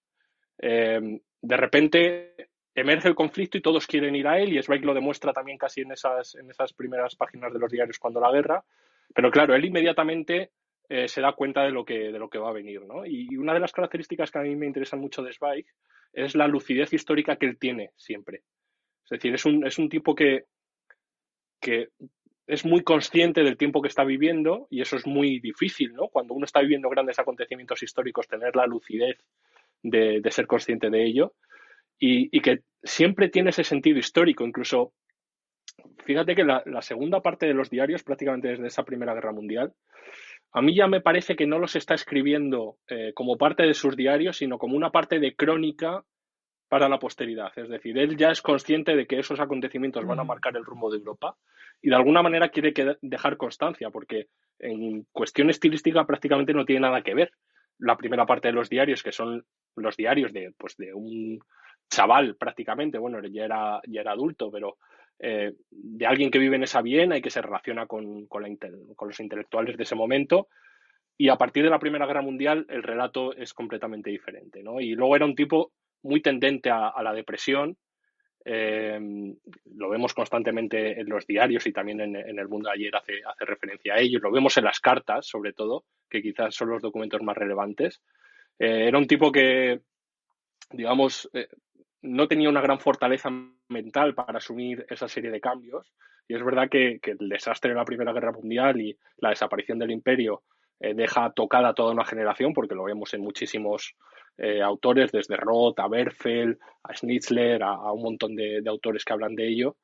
[0.60, 4.94] eh, de repente emerge el conflicto y todos quieren ir a él, y Zweig lo
[4.94, 8.64] demuestra también casi en esas, en esas primeras páginas de los diarios cuando la guerra.
[9.14, 10.52] Pero claro, él inmediatamente
[10.90, 12.82] eh, se da cuenta de lo que, de lo que va a venir.
[12.86, 13.06] ¿no?
[13.06, 15.66] Y, una de las características que a mí me interesan mucho de Zweig
[16.14, 18.44] es la lucidez histórica que él tiene siempre.
[19.04, 20.46] Es decir, es un, es un tipo que,
[21.60, 21.90] que
[22.48, 26.08] es muy consciente del tiempo que está viviendo y eso es muy difícil, ¿no?
[26.08, 29.18] Cuando uno está viviendo grandes acontecimientos históricos, tener la lucidez
[29.84, 31.34] de, ser consciente de ello
[32.00, 34.46] y, que siempre tiene ese sentido histórico.
[34.46, 34.94] Incluso,
[36.06, 39.74] fíjate que la, segunda parte de los diarios, prácticamente desde esa Primera Guerra Mundial,
[40.54, 43.98] a mí ya me parece que no los está escribiendo eh, como parte de sus
[43.98, 46.06] diarios, sino como una parte de crónica
[46.68, 47.52] para la posteridad.
[47.56, 50.28] Es decir, él ya es consciente de que esos acontecimientos van a mm.
[50.28, 51.36] marcar el rumbo de Europa
[51.82, 54.28] y de alguna manera quiere dejar constancia, porque
[54.60, 57.32] en cuestión estilística prácticamente no tiene nada que ver
[57.80, 61.40] la primera parte de los diarios, que son los diarios de, pues, de un
[61.90, 64.78] chaval prácticamente, bueno, ya era, ya era adulto, pero
[65.20, 69.20] eh, de alguien que vive en esa Viena y que se relaciona con, con, los
[69.20, 70.48] intelectuales de ese momento.
[71.18, 74.62] Y a partir de la Primera Guerra Mundial el relato es completamente diferente.
[74.62, 74.80] ¿no?
[74.80, 75.72] Y luego era un tipo
[76.08, 77.78] muy tendente a, la depresión.
[78.44, 79.00] Eh,
[79.76, 84.00] lo vemos constantemente en los diarios y también en, el mundo ayer hace, referencia a
[84.00, 84.20] ello.
[84.20, 88.02] Lo vemos en las cartas, sobre todo, que quizás son los documentos más relevantes.
[88.58, 89.82] Eh, era un tipo que,
[90.72, 91.50] digamos, eh,
[92.04, 93.30] no tenía una gran fortaleza
[93.68, 95.94] mental para asumir esa serie de cambios.
[96.30, 99.92] Y es verdad que el desastre de la Primera Guerra Mundial y la desaparición del
[99.92, 100.44] imperio
[100.80, 103.96] deja tocada toda una generación, porque lo vemos en muchísimos
[104.40, 109.36] eh, autores, desde Roth a Berfeld, a Schnitzler, a, un montón de, autores que hablan
[109.36, 109.78] de ello.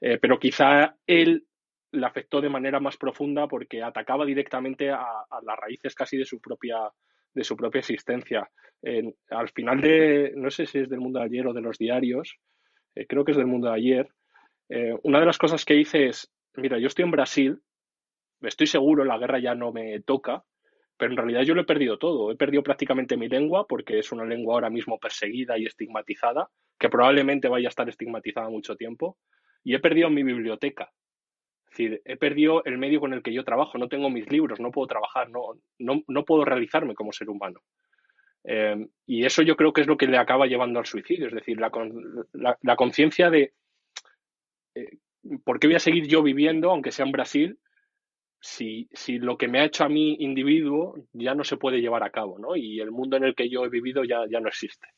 [0.00, 1.46] Eh, pero quizá él
[1.92, 5.04] le afectó de manera más profunda porque atacaba directamente a,
[5.42, 6.78] las raíces casi de su propia,
[7.34, 8.50] de su propia existencia.
[9.30, 12.36] al final de, no sé si es del mundo de ayer o de los diarios,
[12.96, 14.08] eh, creo que es del mundo de ayer,
[15.02, 17.60] una de las cosas que hice es, mira, yo estoy en Brasil,
[18.42, 20.44] estoy seguro, la guerra ya no me toca,
[21.00, 22.30] pero en realidad yo lo he perdido todo.
[22.30, 26.90] He perdido prácticamente mi lengua porque es una lengua ahora mismo perseguida y estigmatizada, que
[26.90, 29.16] probablemente vaya a estar estigmatizada mucho tiempo.
[29.64, 30.92] Y he perdido mi biblioteca.
[31.64, 33.78] Es decir, he perdido el medio con el que yo trabajo.
[33.78, 37.60] No tengo mis libros, no puedo trabajar, no, no, puedo realizarme como ser humano.
[38.44, 41.28] Eh, y eso yo creo que es lo que le acaba llevando al suicidio.
[41.28, 41.70] Es decir, la,
[42.60, 43.54] la, conciencia de
[44.74, 44.98] eh,
[45.44, 47.58] por qué voy a seguir yo viviendo, aunque sea en Brasil,
[48.40, 52.02] si, si lo que me ha hecho a mí individuo ya no se puede llevar
[52.02, 52.56] a cabo, ¿no?
[52.56, 54.88] Y el mundo en el que yo he vivido ya, ya no existe.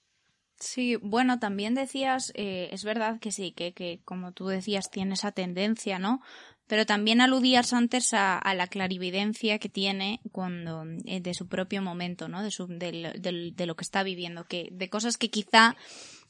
[0.59, 5.15] Sí, bueno, también decías, eh, es verdad que sí, que, que como tú decías, tiene
[5.15, 6.23] esa tendencia, ¿no?
[6.69, 12.29] Pero también aludías antes a, la clarividencia que tiene cuando eh, de su propio momento,
[12.29, 12.45] ¿no?
[12.45, 15.77] De, su, de lo que está viviendo, que de cosas que quizá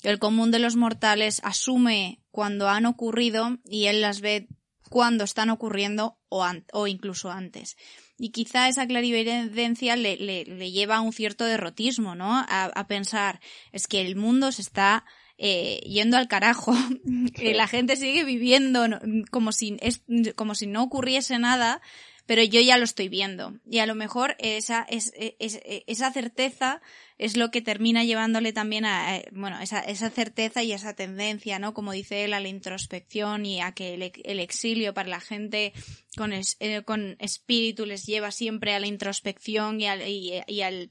[0.03, 4.49] el común de los mortales asume cuando han ocurrido y él las ve
[4.93, 7.79] cuando están ocurriendo o, o incluso antes.
[8.19, 12.45] Y quizá esa clarividencia le, le, lleva a un cierto derrotismo, ¿no?
[12.47, 13.41] A, pensar,
[13.73, 15.07] es que el mundo se está
[15.39, 16.75] eh, yendo al carajo,
[17.35, 18.85] que la gente sigue viviendo
[19.31, 20.03] como si, es,
[20.37, 21.81] como si no ocurriese nada,
[22.27, 23.55] pero yo ya lo estoy viendo.
[23.65, 26.83] Y a lo mejor esa, es, esa certeza
[27.25, 31.59] es lo que termina llevándole también a, eh, bueno, esa, esa certeza y esa tendencia,
[31.59, 31.73] ¿no?
[31.73, 35.73] Como dice él, a la introspección y a que el, exilio para la gente
[36.17, 40.91] con, eh, con espíritu les lleva siempre a la introspección y al, y al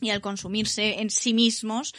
[0.00, 1.94] y al consumirse en sí mismos,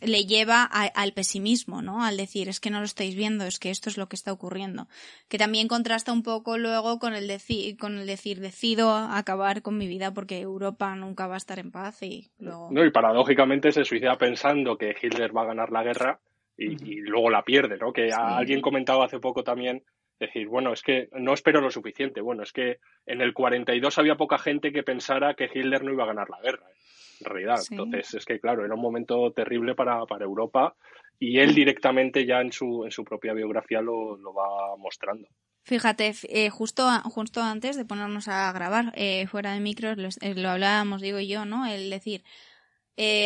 [0.00, 2.04] le lleva al pesimismo, ¿no?
[2.04, 4.32] Al decir, es que no lo estáis viendo, es que esto es lo que está
[4.32, 4.88] ocurriendo.
[5.28, 9.78] Que también contrasta un poco luego con el, decir, con el decir, decido acabar con
[9.78, 12.68] mi vida porque Europa nunca va a estar en paz y luego...
[12.70, 16.20] No, y paradójicamente se suicida pensando que Hitler va a ganar la guerra
[16.56, 17.92] y, luego la pierde, ¿no?
[17.92, 19.82] Que alguien comentaba hace poco también,
[20.18, 22.20] decir, bueno, es que no espero lo suficiente.
[22.20, 26.04] Bueno, es que en el 42 había poca gente que pensara que Hitler no iba
[26.04, 26.66] a ganar la guerra.
[26.70, 26.84] ¿eh?
[27.20, 27.60] en realidad.
[27.70, 30.74] Entonces, es que claro, era un momento terrible para, para Europa
[31.18, 35.28] y él directamente ya en su, en su propia biografía lo, lo va mostrando.
[35.62, 40.50] Fíjate, eh, justo, justo antes de ponernos a grabar, eh, fuera de micros, eh, lo,
[40.50, 41.66] hablábamos, digo yo, ¿no?
[41.66, 42.22] El decir,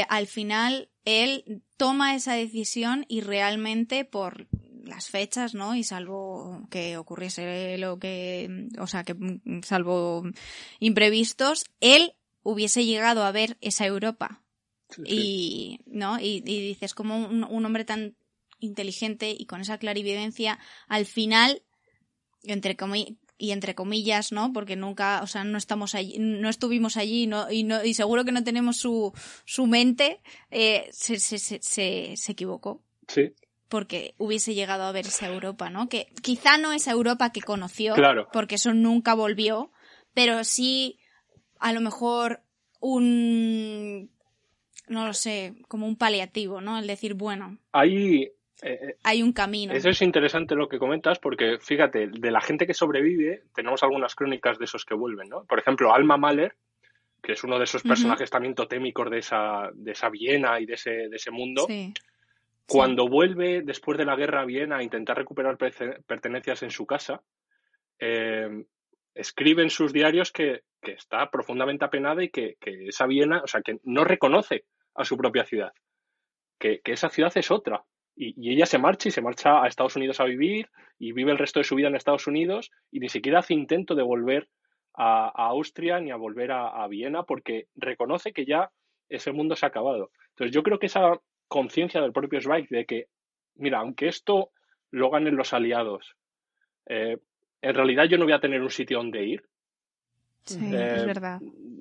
[0.09, 4.46] al final él toma esa decisión y realmente por
[4.84, 5.74] las fechas, ¿no?
[5.74, 9.16] Y salvo que ocurriese lo que, o sea, que
[9.62, 10.24] salvo
[10.78, 14.42] imprevistos, él hubiese llegado a ver esa Europa.
[15.04, 16.18] Y, ¿no?
[16.18, 18.16] Y, dices, como un, hombre tan
[18.58, 21.62] inteligente y con esa clarividencia, al final,
[22.42, 22.76] entre
[23.36, 24.52] y entre comillas, ¿no?
[24.52, 27.50] Porque nunca, o sea, no estamos allí, no estuvimos allí, ¿no?
[27.50, 29.12] Y, no, y seguro que no tenemos su,
[29.44, 32.82] su mente, eh, se, se, se, se, equivocó.
[33.06, 33.32] Sí,
[33.68, 35.88] porque hubiese llegado a ver esa Europa, ¿no?
[35.88, 38.28] Que quizá no esa Europa que conoció, Claro.
[38.33, 39.70] porque eso nunca volvió,
[40.14, 40.98] pero sí
[41.61, 42.40] a lo mejor
[42.81, 44.11] un
[44.88, 46.78] no lo sé, como un paliativo, ¿no?
[46.78, 48.31] El decir, bueno, Ahí
[48.62, 49.74] eh, hay un camino.
[49.74, 54.14] Eso es interesante lo que comentas porque, fíjate, de la gente que sobrevive, tenemos algunas
[54.14, 55.44] crónicas de esos que vuelven, ¿no?
[55.44, 56.57] Por ejemplo, Alma Mahler,
[57.22, 60.74] que es uno de esos personajes también totémicos de esa, de esa Viena y de
[60.74, 61.92] ese, de ese mundo, Sí.
[62.68, 67.22] Cuando vuelve después de la guerra a Viena a intentar recuperar pertenencias en su casa,
[67.98, 68.66] eh,
[69.14, 73.62] escribe en sus diarios que, está profundamente apenada y que, que esa Viena, o sea,
[73.62, 75.72] que no reconoce a su propia ciudad,
[76.59, 77.85] que, que esa ciudad es otra.
[78.14, 81.33] Y, y ella se marcha y se marcha a Estados Unidos a vivir y vive
[81.33, 84.48] el resto de su vida en Estados Unidos y ni siquiera hace intento de volver
[84.94, 88.70] a, a Austria ni a volver a, a Viena porque reconoce que ya
[89.09, 90.11] ese mundo se ha acabado.
[90.31, 93.06] Entonces yo creo que esa conciencia del propio Zweig de que,
[93.56, 94.50] mira, aunque esto
[94.90, 96.14] lo ganen los aliados,
[96.87, 97.18] eh,
[97.61, 99.42] en realidad yo no voy a tener un sitio donde ir,
[100.44, 101.40] Sí, Eh, es verdad.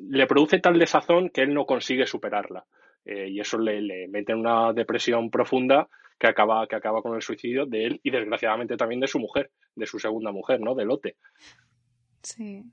[0.09, 2.65] le produce tal desazón que él no consigue superarla.
[3.05, 5.87] Eh, y eso le, le mete en una depresión profunda
[6.19, 9.51] que acaba, que acaba con el suicidio de él y desgraciadamente también de su mujer,
[9.75, 10.75] de su segunda mujer, ¿no?
[10.75, 11.15] De Lotte.
[12.23, 12.63] Sí.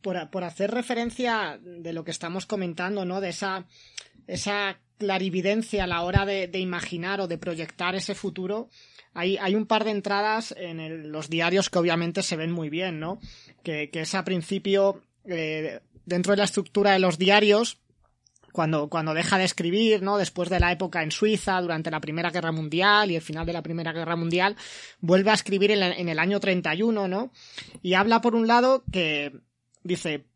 [0.00, 3.20] por, por hacer referencia de lo que estamos comentando, ¿no?
[3.20, 3.66] De esa,
[4.26, 8.68] esa clarividencia a la hora de, imaginar o de proyectar ese futuro.
[9.14, 13.18] Hay, un par de entradas en los diarios que obviamente se ven muy bien, ¿no?
[13.62, 17.78] Que, es a principio, eh, dentro de la estructura de los diarios,
[18.52, 20.18] cuando, cuando deja de escribir, ¿no?
[20.18, 23.52] Después de la época en Suiza, durante la Primera Guerra Mundial y el final de
[23.54, 24.56] la Primera Guerra Mundial,
[25.00, 27.32] vuelve a escribir en, la- en el año 31, ¿no?
[27.82, 29.32] Y habla por un lado que
[29.82, 30.26] dice,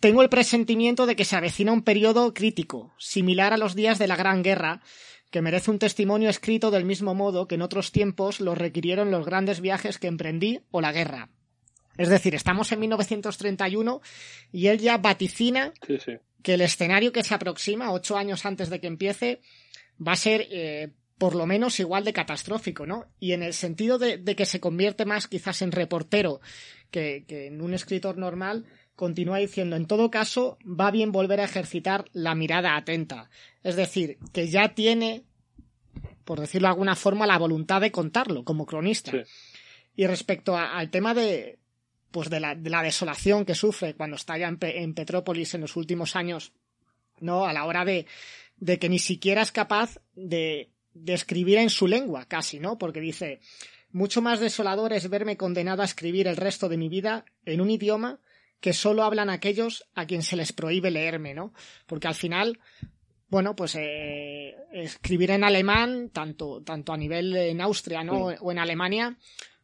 [0.00, 4.06] tengo el presentimiento de que se avecina un periodo crítico, similar a los días de
[4.06, 4.82] la Gran Guerra,
[5.30, 9.24] que merece un testimonio escrito del mismo modo que en otros tiempos lo requirieron los
[9.26, 11.30] grandes viajes que emprendí o la guerra.
[11.96, 14.00] Es decir, estamos en 1931
[14.52, 16.12] y él ya vaticina Sí, sí.
[16.42, 19.40] que el escenario que se aproxima, ocho años antes de que empiece,
[20.06, 23.06] va a ser eh, por lo menos igual de catastrófico, ¿no?
[23.18, 26.40] Y en el sentido de, de que se convierte más quizás en reportero
[26.90, 31.44] que, que en un escritor normal, continúa diciendo, en todo caso, va bien volver a
[31.44, 33.30] ejercitar la mirada atenta.
[33.62, 35.22] Es decir, que ya tiene,
[36.24, 39.12] por decirlo de alguna forma, la voluntad de contarlo como cronista.
[39.12, 39.18] Sí.
[39.96, 41.58] Y respecto a- al tema de,
[42.10, 45.54] pues de la, de la desolación que sufre cuando está ya en, Pe- en Petrópolis
[45.54, 46.52] en los últimos años,
[47.20, 47.46] ¿no?
[47.46, 48.06] A la hora de,
[48.56, 52.78] de que ni siquiera es capaz de, de escribir en su lengua, casi, ¿no?
[52.78, 53.40] Porque dice,
[53.92, 57.70] mucho más desolador es verme condenado a escribir el resto de mi vida en un
[57.70, 58.20] idioma
[58.60, 61.52] que solo hablan aquellos a quien se les prohíbe leerme, ¿no?
[61.86, 62.58] Porque al final,
[63.28, 68.26] bueno, pues eh, escribir en alemán, tanto, tanto a nivel en Austria, ¿no?
[68.40, 69.16] O en Alemania,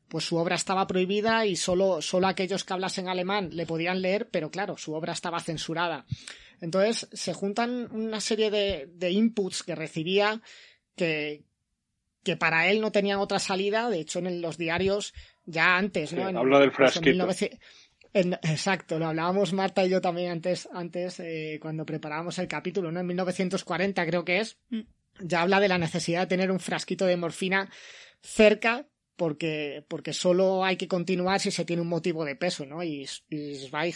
[0.08, 4.28] pues su obra estaba prohibida y solo, solo aquellos que hablasen alemán le podían leer,
[4.30, 6.04] pero claro, su obra estaba censurada.
[6.60, 10.40] Entonces, se juntan una serie de, de inputs que recibía
[10.94, 11.42] que,
[12.22, 13.90] que para él no tenían otra salida.
[13.90, 15.12] De hecho, en los diarios,
[15.44, 16.28] ya antes, ¿no?
[16.28, 17.26] Sí, del pues frasquito
[18.14, 23.00] exacto, lo hablábamos Marta y yo también antes, antes eh, cuando preparábamos el capítulo, ¿no?
[23.00, 24.80] En 1940 creo que es, Mm.
[25.20, 27.68] ya habla de la necesidad de tener un frasquito de morfina
[28.20, 32.82] cerca porque, porque solo hay que continuar si se tiene un motivo de peso, ¿no?
[32.82, 33.94] Y, y Zweig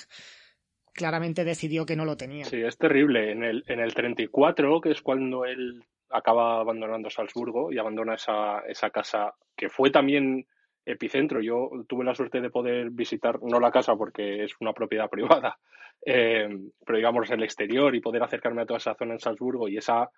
[0.93, 2.45] claramente decidió que no lo tenía.
[2.45, 3.31] Sí, es terrible.
[3.33, 8.61] En el, en el 34, que es cuando él acaba abandonando Salzburgo y abandona esa,
[8.61, 10.47] esa casa que fue también
[10.87, 11.43] epicentro.
[11.43, 15.59] Yo tuve la suerte de poder visitar, no la casa porque es una propiedad privada,
[16.05, 16.49] eh,
[16.85, 20.11] pero digamos el exterior y poder acercarme a toda esa zona en Salzburgo y esa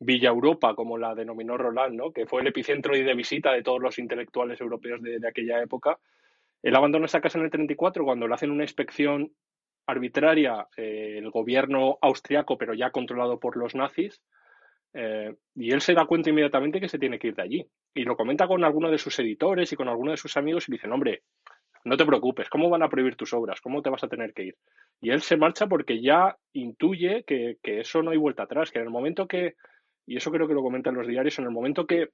[0.00, 2.12] Villa Europa, como la denominó Roland, ¿no?
[2.12, 5.98] que fue el epicentro y de visita de todos los intelectuales europeos de, aquella época.
[6.62, 9.32] Él abandona esa casa en el 34 cuando le hacen una inspección
[9.86, 14.20] arbitraria eh, el gobierno austriaco, pero ya controlado por los nazis,
[14.94, 17.66] eh, y él se da cuenta inmediatamente que se tiene que ir de allí.
[17.92, 20.72] Y lo comenta con alguno de sus editores y con alguno de sus amigos y
[20.72, 21.22] dicen, hombre,
[21.84, 23.60] no te preocupes, ¿cómo van a prohibir tus obras?
[23.60, 24.56] ¿Cómo te vas a tener que ir?
[25.00, 28.78] Y él se marcha porque ya intuye que, que eso no hay vuelta atrás, que
[28.78, 29.54] en el momento que,
[30.06, 32.08] y eso creo que lo comentan los diarios, en el momento que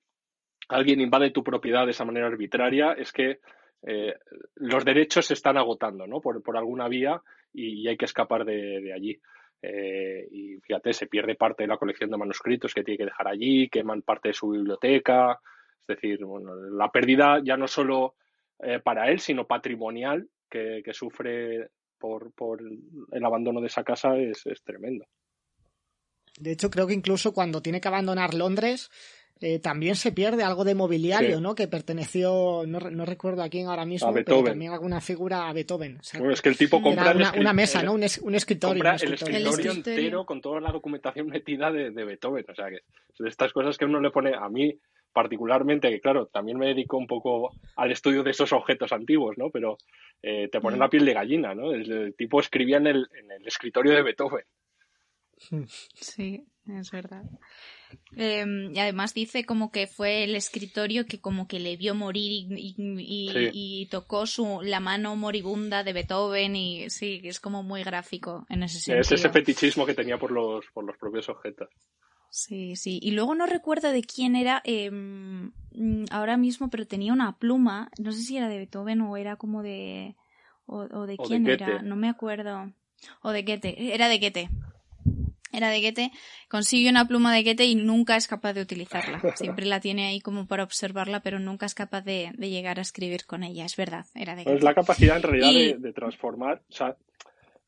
[0.69, 3.39] alguien invade tu propiedad de esa manera arbitraria, es que
[3.87, 4.15] eh,
[4.57, 6.21] los derechos se están agotando, ¿no?
[6.21, 9.21] Por, por alguna vía y, y hay que escapar de, de allí.
[9.63, 13.29] Eh, y fíjate, se pierde parte de la colección de manuscritos que tiene que dejar
[13.29, 15.39] allí, queman parte de su biblioteca.
[15.83, 18.15] Es decir, bueno, la pérdida ya no solo
[18.59, 24.17] eh, para él, sino patrimonial que, que sufre por, por, el abandono de esa casa
[24.17, 25.07] es, es, tremendo.
[26.39, 28.91] De hecho, creo que incluso cuando tiene que abandonar Londres,
[29.43, 31.55] eh, también se pierde algo de mobiliario, ¿no?
[31.55, 35.99] Que perteneció, no, no, recuerdo a quién ahora mismo, pero también alguna figura a Beethoven.
[36.31, 37.95] es que el tipo compra una, mesa, ¿no?
[37.95, 38.85] Un, escritorio.
[38.85, 42.45] el, escritorio entero con toda la documentación metida de, de, Beethoven.
[42.51, 42.81] O sea, que
[43.27, 44.79] estas cosas que uno le pone a mí
[45.13, 49.51] particularmente, que claro, también me dedico un poco al estudio de esos objetos antiguos, ¿no?
[49.51, 49.79] Pero
[50.23, 50.81] eh, te pone mm.
[50.81, 51.73] la piel de gallina, ¿no?
[51.73, 54.45] El, tipo escribía en el, en el escritorio de Beethoven.
[55.95, 57.25] Sí, es verdad.
[58.17, 62.47] Em, y además dice como que fue el escritorio que como que le vio morir
[62.49, 68.63] y, tocó su, la mano moribunda de Beethoven y sí, es como muy gráfico en
[68.63, 69.01] ese sentido.
[69.01, 71.69] Es ese fetichismo que tenía por los, por los propios objetos.
[72.31, 73.01] Sí, sí.
[73.03, 75.53] Y luego no recuerdo de quién era em,
[76.11, 77.91] ahora mismo, pero tenía una pluma.
[77.99, 80.17] No sé si era de Beethoven o era como de...
[80.67, 82.73] O, de quién era, no me acuerdo.
[83.23, 83.93] O de Goethe.
[83.93, 84.49] Era de Goethe
[85.53, 86.11] era de Goethe,
[86.49, 89.21] consigue una pluma de Goethe y nunca es capaz de utilizarla.
[89.37, 93.27] Siempre la tiene ahí como para observarla, pero nunca es capaz de, llegar a escribir
[93.27, 93.65] con ella.
[93.65, 94.59] Es verdad, era de Goethe.
[94.59, 96.97] Es la capacidad en realidad de, transformar, o sea,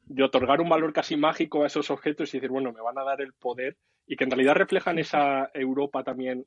[0.04, 3.04] de otorgar un valor casi mágico a esos objetos y decir, bueno, me van a
[3.04, 3.76] dar el poder
[4.06, 6.44] y que en realidad reflejan esa Europa también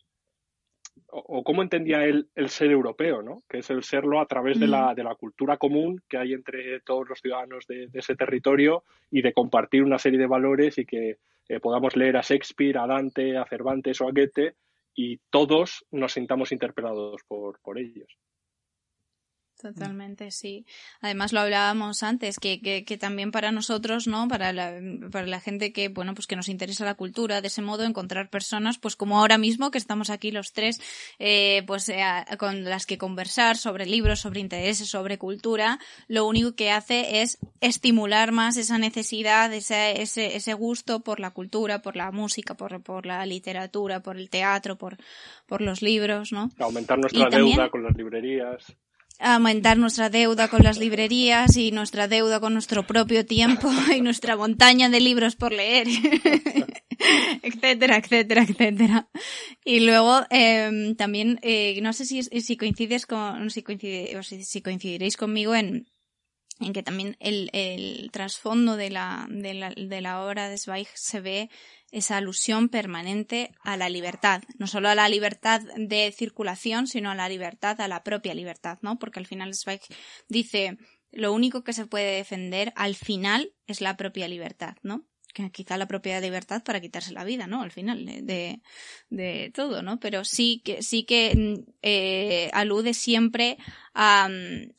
[1.08, 3.44] o, cómo entendía él el ser europeo, ¿no?
[3.48, 6.80] Que es el serlo a través de, la, de la cultura común que hay entre
[6.82, 11.18] todos los ciudadanos de, ese territorio y de compartir una serie de valores y que
[11.48, 14.56] eh, podamos leer a Shakespeare, a Dante, a Cervantes o a Goethe
[14.94, 18.18] y todos nos sintamos interpelados por, por ellos.
[19.62, 20.66] Totalmente, sí.
[21.00, 24.28] Además lo hablábamos antes, que, que, también para nosotros, ¿no?
[24.28, 24.74] Para la,
[25.12, 28.30] para la gente que, bueno, pues que nos interesa la cultura, de ese modo encontrar
[28.30, 30.82] personas, pues como ahora mismo que estamos aquí los tres,
[31.20, 32.04] eh, pues eh,
[32.38, 35.80] con las que conversar sobre libros, sobre intereses, sobre cultura,
[36.10, 41.32] lo único que hace es estimular más esa necesidad, ese, ese, ese gusto por la
[41.32, 44.98] cultura, por la música, por, por la literatura, por el teatro, por,
[45.48, 46.52] por los libros, ¿no?
[46.60, 48.76] Aumentar nuestra deuda con las librerías
[49.20, 54.36] aumentar nuestra deuda con las librerías y nuestra deuda con nuestro propio tiempo y nuestra
[54.36, 55.88] montaña de libros por leer,
[57.42, 59.10] etcétera, etcétera, etcétera.
[59.64, 64.62] Y luego em, también, eh, no sé si, si coincides con, si, coincide, o si,
[64.62, 65.88] coincidiréis conmigo en,
[66.60, 70.88] en que también el, el trasfondo de la, de, la, de la obra de Zweig
[70.94, 71.50] se ve
[71.92, 77.16] esa alusión permanente a la libertad, no solo a la libertad de circulación, sino a
[77.16, 78.98] la libertad, a la propia libertad, ¿no?
[79.00, 79.82] Porque al final Zweig
[80.28, 80.78] dice,
[81.12, 85.06] lo único que se puede defender al final es la propia libertad, ¿no?
[85.52, 87.62] Quizá la propia libertad para quitarse la vida, ¿no?
[87.62, 88.62] Al final de,
[89.10, 90.00] de, todo, ¿no?
[90.00, 93.58] Pero sí que, sí que eh, alude siempre
[93.94, 94.30] a,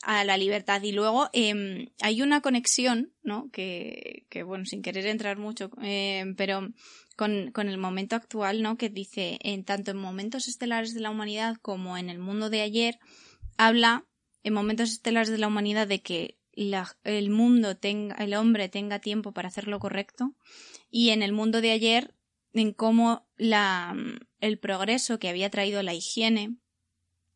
[0.03, 0.83] a, la libertad.
[0.83, 3.51] Y luego eh, hay una conexión, ¿no?
[3.51, 6.69] Que, que, bueno, sin querer entrar mucho, eh, pero
[7.17, 8.77] con, con el momento actual, ¿no?
[8.77, 12.63] Que dice, en tanto en momentos estelares de la humanidad como en el mundo de
[12.63, 12.99] ayer,
[13.57, 14.05] habla
[14.43, 19.33] en momentos estelares de la humanidad de que el mundo tenga, el hombre tenga tiempo
[19.33, 20.35] para hacer lo correcto
[20.91, 22.15] y en el mundo de ayer
[22.55, 23.95] en cómo la,
[24.41, 26.57] el progreso que había traído la higiene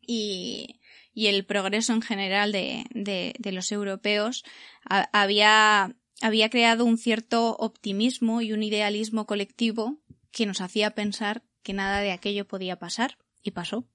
[0.00, 0.80] y,
[1.12, 4.44] y el progreso en general de, de, de los europeos
[4.84, 10.00] había, había creado un cierto optimismo y un idealismo colectivo
[10.32, 13.86] que nos hacía pensar que nada de aquello podía pasar y pasó.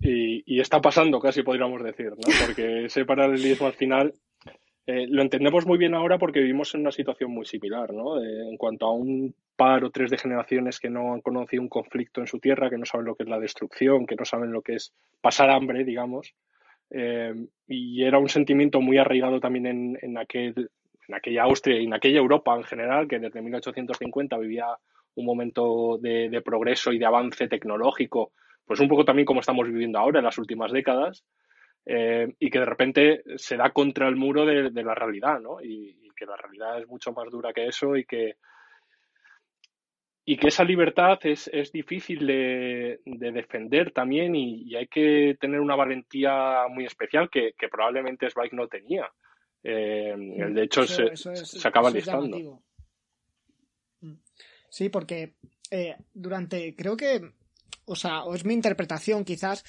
[0.00, 2.46] Y, y, está pasando, casi podríamos decir, ¿no?
[2.46, 4.14] Porque ese paralelismo al final
[4.90, 8.24] eh, lo entendemos muy bien ahora porque vivimos en una situación muy similar, ¿no?
[8.24, 12.22] en cuanto a un par o tres de generaciones que no han conocido un conflicto
[12.22, 14.62] en su tierra, que no saben lo que es la destrucción, que no saben lo
[14.62, 16.32] que es pasar hambre, digamos.
[16.88, 17.34] Eh,
[17.66, 20.70] y era un sentimiento muy arraigado también en, aquel,
[21.06, 24.68] en aquella Austria y en aquella Europa en general, que desde 1850 vivía
[25.16, 28.32] un momento de progreso y de avance tecnológico,
[28.64, 31.26] pues un poco también como estamos viviendo ahora en las últimas décadas.
[31.90, 35.62] Eh, y que de repente se da contra el muro de, la realidad, ¿no?
[35.62, 38.34] Y, que la realidad es mucho más dura que eso y que,
[40.24, 45.76] y que esa libertad es, es difícil de, defender también y, hay que tener una
[45.76, 49.08] valentía muy especial que, probablemente Zweig no tenía.
[49.62, 52.60] Eh, de hecho, se, se, acaba listando.
[54.00, 54.14] Mm.
[54.68, 55.36] Sí, porque
[55.70, 57.32] eh, durante, creo que,
[57.86, 59.64] o sea, o es mi interpretación quizás,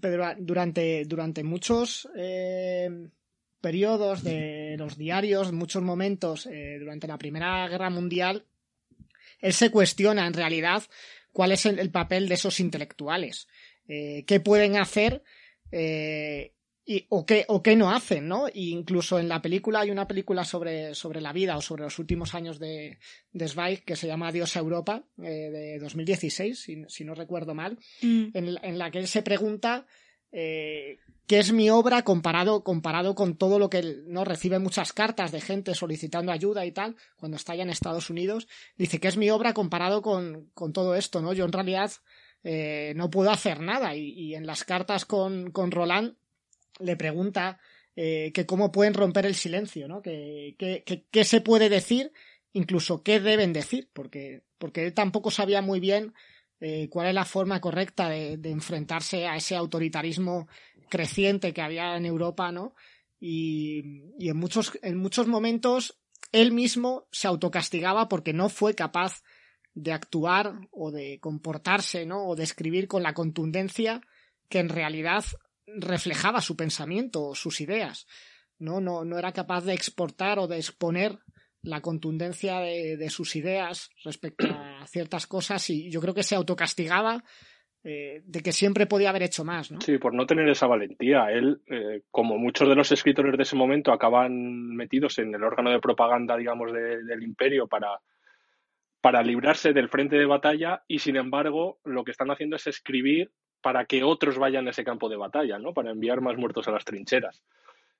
[0.00, 3.08] pero durante, durante muchos eh,
[3.60, 8.44] periodos de los diarios, muchos momentos eh, durante la Primera Guerra Mundial,
[9.40, 10.82] él se cuestiona en realidad
[11.32, 13.48] cuál es el, papel de esos intelectuales.
[13.88, 15.22] Eh, ¿Qué pueden hacer
[16.84, 18.48] y, o, qué, o qué no hacen, ¿no?
[18.48, 21.98] E incluso en la película hay una película sobre, sobre la vida o sobre los
[21.98, 22.98] últimos años de,
[23.32, 27.54] de Zweig que se llama Adiós a Europa, eh, de 2016, si, si, no recuerdo
[27.54, 28.24] mal, mm.
[28.34, 29.86] en, en, la que él se pregunta
[30.32, 34.24] eh, qué es mi obra comparado, comparado con todo lo que él, ¿no?
[34.24, 38.48] Recibe muchas cartas de gente solicitando ayuda y tal, cuando está allá en Estados Unidos,
[38.76, 41.32] dice que es mi obra comparado con, con todo esto, ¿no?
[41.32, 41.92] Yo en realidad
[42.42, 46.16] eh, no puedo hacer nada y, y en las cartas con, con Roland
[46.82, 47.58] le pregunta
[47.94, 50.00] eh, que cómo pueden romper el silencio, ¿no?
[50.00, 52.12] Que, que, se puede decir,
[52.52, 56.14] incluso qué deben decir, porque, porque él tampoco sabía muy bien
[56.60, 60.48] eh, cuál es la forma correcta de, enfrentarse a ese autoritarismo
[60.88, 62.74] creciente que había en Europa, ¿no?
[63.20, 65.98] Y, y en, muchos, en muchos momentos
[66.32, 69.22] él mismo se autocastigaba porque no fue capaz
[69.74, 72.26] de actuar o de comportarse, ¿no?
[72.26, 74.00] O de escribir con la contundencia
[74.48, 75.24] que en realidad
[75.66, 78.06] reflejaba su pensamiento, sus ideas.
[78.58, 78.80] ¿no?
[78.80, 81.18] No, no era capaz de exportar o de exponer
[81.62, 87.22] la contundencia de, sus ideas respecto a ciertas cosas y yo creo que se autocastigaba
[87.84, 89.70] eh, de que siempre podía haber hecho más.
[89.70, 89.80] ¿no?
[89.80, 91.30] Sí, por no tener esa valentía.
[91.30, 95.70] Él, eh, como muchos de los escritores de ese momento, acaban metidos en el órgano
[95.70, 98.00] de propaganda, digamos, del imperio para,
[99.00, 103.32] para librarse del frente de batalla y, sin embargo, lo que están haciendo es escribir
[103.62, 105.72] para que otros vayan a ese campo de batalla, ¿no?
[105.72, 107.42] Para enviar más muertos a las trincheras.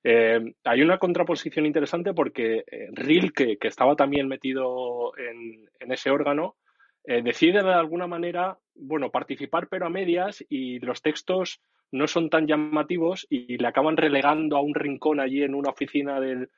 [0.03, 6.57] Eh, hay una contraposición interesante porque eh, Rilke, que estaba también metido en, ese órgano,
[7.05, 11.61] eh, decide de alguna manera, bueno, participar pero a medias y los textos
[11.91, 16.19] no son tan llamativos y le acaban relegando a un rincón allí en una oficina
[16.19, 16.49] del,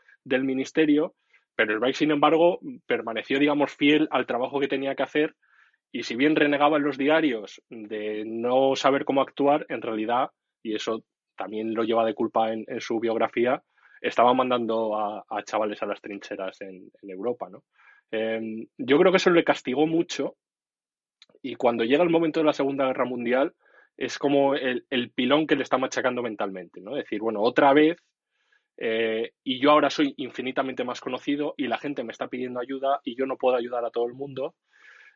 [0.43, 1.13] ministerio,
[1.55, 5.35] pero el Reich, sin embargo, permaneció, digamos, fiel al trabajo que tenía que hacer
[5.95, 10.29] y si bien renegaba en los diarios de no saber cómo actuar, en realidad,
[10.61, 11.05] y eso
[11.37, 13.63] también lo lleva de culpa en, su biografía,
[14.01, 17.47] estaba mandando a, chavales a las trincheras en, Europa.
[17.49, 17.63] ¿no?
[18.11, 20.35] Em, yo creo que eso le castigó mucho
[21.41, 23.53] y cuando llega el momento de la Segunda Guerra Mundial
[23.95, 26.81] es como el, pilón que le está machacando mentalmente.
[26.81, 26.93] ¿no?
[26.93, 28.03] decir, bueno, otra vez
[28.75, 32.99] eh, y yo ahora soy infinitamente más conocido y la gente me está pidiendo ayuda
[33.05, 34.55] y yo no puedo ayudar a todo el mundo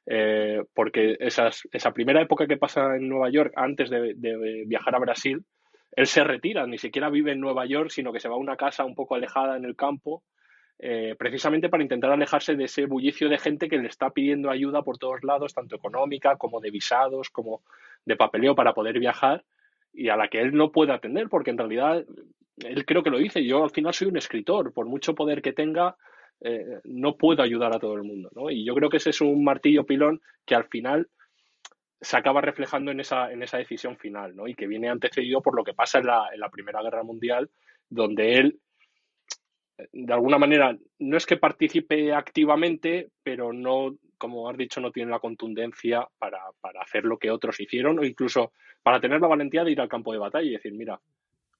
[0.05, 4.15] eh, porque esa primera época que pasa en Nueva York antes de,
[4.65, 5.43] viajar a Brasil,
[5.95, 8.55] él se retira, ni siquiera vive en Nueva York, sino que se va a una
[8.55, 10.23] casa un poco alejada en el campo,
[10.77, 14.81] eh, precisamente para intentar alejarse de ese bullicio de gente que le está pidiendo ayuda
[14.81, 17.61] por todos lados, tanto económica como de visados, como
[18.05, 19.43] de papeleo para poder viajar,
[19.91, 22.05] y a la que él no puede atender, porque en realidad
[22.57, 25.53] él creo que lo dice, yo al final soy un escritor, por mucho poder que
[25.53, 25.95] tenga,
[26.41, 28.29] eh, no puedo ayudar a todo el mundo.
[28.35, 28.49] ¿no?
[28.49, 31.07] Y yo creo que ese es un martillo pilón que al final
[32.01, 34.47] se acaba reflejando en esa, en esa decisión final, ¿no?
[34.47, 37.49] Y que viene antecedido por lo que pasa en la, en la Primera Guerra Mundial,
[37.89, 38.59] donde él,
[39.91, 45.11] de alguna manera, no es que participe activamente, pero no, como has dicho, no tiene
[45.11, 49.65] la contundencia para, para hacer lo que otros hicieron, o incluso para tener la valentía
[49.65, 51.01] de ir al campo de batalla y decir, mira,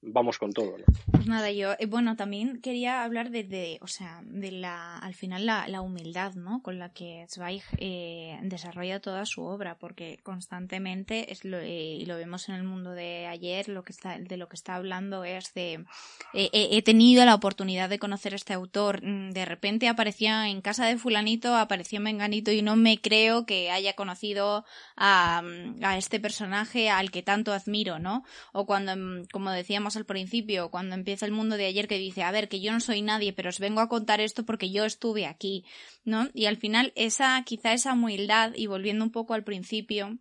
[0.01, 0.77] vamos con todo.
[0.77, 0.85] ¿no?
[1.11, 5.45] Pues nada, yo, eh, bueno, también quería hablar de, o sea, de la, al final
[5.45, 6.61] la, la humildad, ¿no?
[6.61, 12.05] Con la que Zweig eh, desarrolla toda su obra, porque constantemente, es lo, eh, y
[12.05, 15.23] lo vemos en el mundo de ayer, lo que está, de lo que está hablando
[15.23, 15.85] es de,
[16.33, 20.85] he tenido la oportunidad de conocer a este autor, mm, de repente aparecía en casa
[20.85, 25.41] de fulanito, apareció en Menganito y no me creo que haya conocido a,
[25.81, 28.23] a este personaje al que tanto admiro, ¿no?
[28.53, 32.23] O cuando, mm, como decíamos, al principio, cuando empieza el mundo de ayer, que dice,
[32.23, 34.85] a ver, que yo no soy nadie, pero os vengo a contar esto porque yo
[34.85, 35.65] estuve aquí,
[36.03, 36.29] ¿no?
[36.33, 40.17] Y al final, esa, quizá esa humildad, y volviendo un poco al principio,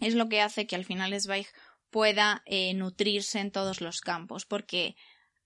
[0.00, 1.46] es lo que hace que al final Zweig
[1.90, 4.96] pueda eh, nutrirse en todos los campos, porque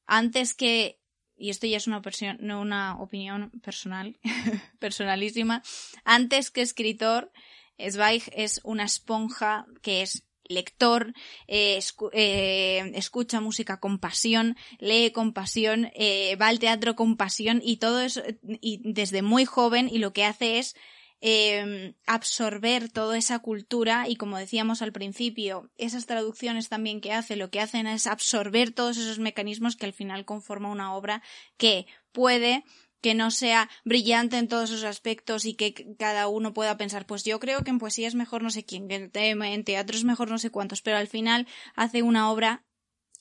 [0.06, 1.00] antes que
[1.40, 2.02] y esto ya es una,
[2.38, 4.18] no una opinión personal,
[4.78, 5.62] personalísima,
[6.04, 7.32] antes que escritor,
[7.78, 11.14] Zweig es una esponja que es lector,
[11.46, 11.80] eh,
[12.12, 17.76] eh, escucha música con pasión, lee con pasión, eh, va al teatro con pasión y
[17.76, 20.74] todo eso, y desde muy joven, y lo que hace es
[21.22, 27.36] em, absorber toda esa cultura y como decíamos al principio, esas traducciones también que hace,
[27.36, 31.22] lo que hacen es absorber todos esos mecanismos que al final conforma una obra
[31.58, 32.64] que puede
[33.00, 37.24] que no sea brillante en todos sus aspectos y que cada uno pueda pensar, pues
[37.24, 40.30] yo creo que en poesía es mejor no sé quién, que en teatro es mejor
[40.30, 42.64] no sé cuántos, pero al final hace una obra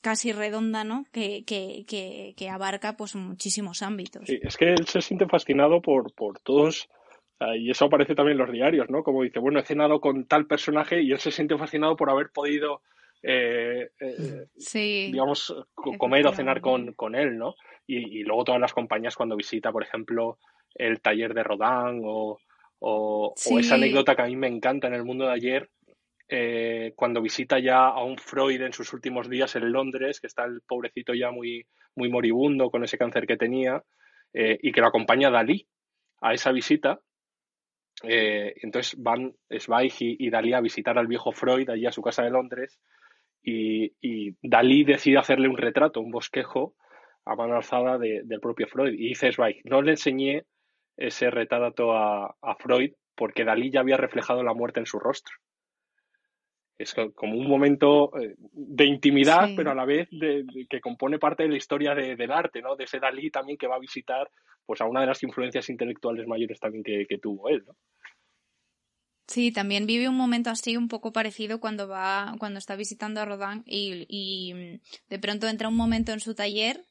[0.01, 1.05] casi redonda, ¿no?
[1.11, 4.23] Que, que, que, que abarca pues muchísimos ámbitos.
[4.25, 6.89] Sí, es que él se siente fascinado por, por todos,
[7.57, 9.03] y eso aparece también en los diarios, ¿no?
[9.03, 12.31] Como dice, bueno, he cenado con tal personaje y él se siente fascinado por haber
[12.31, 12.81] podido
[13.21, 13.89] eh,
[15.11, 17.55] digamos, comer o cenar con, con él, ¿no?
[17.85, 20.37] Y, luego todas las compañías cuando visita, por ejemplo,
[20.75, 22.37] el taller de Rodin o,
[22.79, 25.69] o, esa anécdota que a mí me encanta en el mundo de ayer,
[26.27, 30.45] eh, cuando visita ya a un Freud en sus últimos días en Londres, que está
[30.45, 31.65] el pobrecito ya muy,
[31.95, 33.83] muy moribundo con ese cáncer que tenía,
[34.33, 35.67] eh, y que lo acompaña Dalí
[36.21, 36.99] a esa visita.
[38.03, 42.23] Eh, entonces van Zweig y, Dalí a visitar al viejo Freud allí a su casa
[42.23, 42.79] de Londres
[43.41, 46.75] y, y Dalí decide hacerle un retrato, un bosquejo
[47.25, 48.93] a mano alzada del propio Freud.
[48.93, 50.45] Y dice Zweig, no le enseñé
[50.97, 55.35] ese retrato a, Freud porque Dalí ya había reflejado la muerte en su rostro.
[56.77, 61.43] Es como un momento eh, de intimidad, pero a la vez de, que compone parte
[61.43, 62.75] de la historia del arte, ¿no?
[62.75, 64.29] De ese Dalí también que va a visitar
[64.65, 67.75] pues a una de las influencias intelectuales mayores también que, tuvo él, ¿no?
[69.29, 73.25] Sí, también vive un momento así un poco parecido cuando va, cuando está visitando a
[73.25, 76.83] Rodin y, y de pronto entra un momento en su taller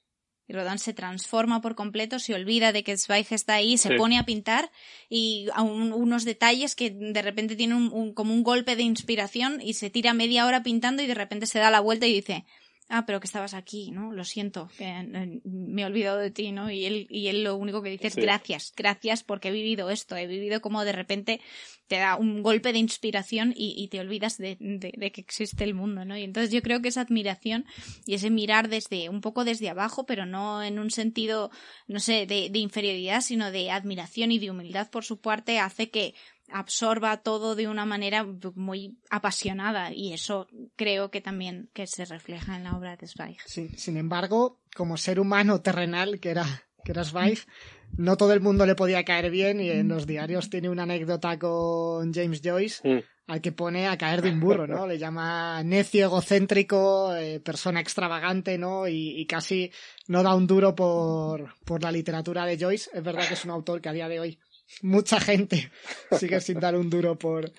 [0.46, 4.18] y Rodin se transforma por completo, se olvida de que Zweig está ahí, se pone
[4.18, 4.70] a pintar
[5.08, 9.74] y a unos detalles que de repente tiene un, como un golpe de inspiración y
[9.74, 12.46] se tira media hora pintando y de repente se da la vuelta y dice,
[12.88, 14.12] ah, pero que estabas aquí, ¿no?
[14.12, 16.70] Lo siento, que eh, me he olvidado de ti, ¿no?
[16.70, 20.16] Y él, y él lo único que dice es gracias, gracias porque he vivido esto,
[20.16, 21.40] he vivido como de repente
[21.86, 26.16] te da un golpe de inspiración y, te olvidas de, que existe el mundo, ¿no?
[26.16, 27.64] Y entonces yo creo que esa admiración
[28.04, 31.50] y ese mirar desde, un poco desde abajo, pero no en un sentido,
[31.86, 35.88] no sé, de, de inferioridad, sino de admiración y de humildad por su parte, hace
[35.88, 36.14] que
[36.52, 40.46] absorba todo de una manera muy apasionada y eso
[40.76, 43.38] creo que también que se refleja en la obra de Zweig.
[43.46, 46.46] sin embargo, como ser humano terrenal que era,
[46.84, 47.40] que era Zweig,
[47.96, 51.38] no todo el mundo le podía caer bien y en los diarios tiene una anécdota
[51.38, 53.02] con James Joyce mm.
[53.26, 54.86] al que pone a caer de un burro, ¿no?
[54.86, 58.86] Le llama necio, egocéntrico, eh, persona extravagante, ¿no?
[58.86, 59.72] Y, y, casi
[60.06, 62.90] no da un duro por, por la literatura de Joyce.
[62.92, 64.38] Es verdad que es un autor que a día de hoy
[64.82, 65.70] mucha gente
[66.18, 67.50] sigue sin dar un duro por,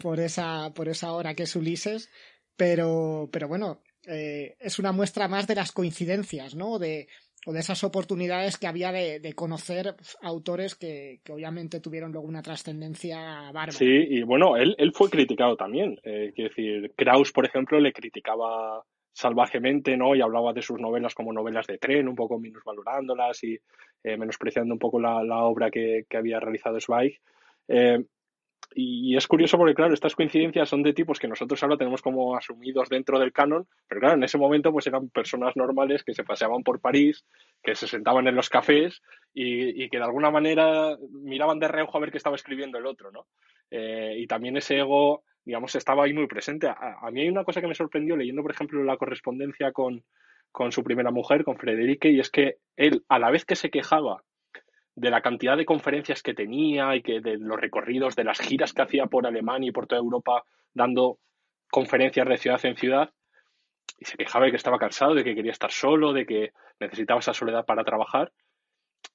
[0.00, 2.10] por, esa, por esa hora que es Ulises,
[2.56, 6.78] pero, pero bueno, eh, es una muestra más de las coincidencias, ¿no?
[6.78, 7.08] De,
[7.46, 13.18] o de esas oportunidades que había de, conocer autores que, obviamente tuvieron luego una trascendencia
[13.52, 13.72] bárbara.
[13.72, 15.98] Sí, y bueno, él, él fue criticado también.
[16.04, 20.14] Eh, quiero decir, Kraus, por ejemplo, le criticaba salvajemente, ¿no?
[20.14, 23.58] Y hablaba de sus novelas como novelas de tren, un poco minusvalorándolas y
[24.02, 27.20] eh, menospreciando un poco la, obra que, había realizado Zweig.
[27.68, 28.04] Eh,
[28.74, 32.36] y es curioso porque, claro, estas coincidencias son de tipos que nosotros ahora tenemos como
[32.36, 36.24] asumidos dentro del canon, pero claro, en ese momento pues eran personas normales que se
[36.24, 37.24] paseaban por París,
[37.62, 39.02] que se sentaban en los cafés
[39.34, 43.10] y, que de alguna manera miraban de reojo a ver qué estaba escribiendo el otro,
[43.10, 43.26] ¿no?
[43.70, 46.68] Eh, y también ese ego digamos, estaba ahí muy presente.
[46.68, 50.04] A, mí hay una cosa que me sorprendió leyendo, por ejemplo, la correspondencia con,
[50.50, 53.70] con su primera mujer, con Frederique, y es que él, a la vez que se
[53.70, 54.22] quejaba
[54.94, 58.72] de la cantidad de conferencias que tenía y que de los recorridos, de las giras
[58.72, 61.18] que hacía por Alemania y por toda Europa dando
[61.70, 63.10] conferencias de ciudad en ciudad,
[63.98, 67.20] y se quejaba de que estaba cansado, de que quería estar solo, de que necesitaba
[67.20, 68.32] esa soledad para trabajar.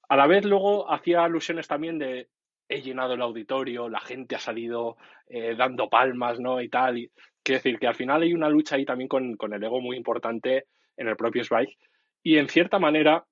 [0.10, 2.30] A la vez luego hacía alusiones también de
[2.70, 4.98] he llenado el auditorio, la gente ha salido
[5.28, 6.62] eh, dando palmas, ¿no?
[6.62, 6.98] Y tal.
[6.98, 7.12] Y,
[7.44, 10.66] quiero decir que al final hay una lucha ahí también con, el ego muy importante
[10.98, 11.78] en el propio Zweig.
[12.22, 13.26] Y en cierta manera,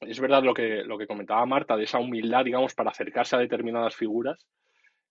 [0.00, 3.40] es verdad lo que, lo que comentaba Marta, de esa humildad, digamos, para acercarse a
[3.40, 4.46] determinadas figuras,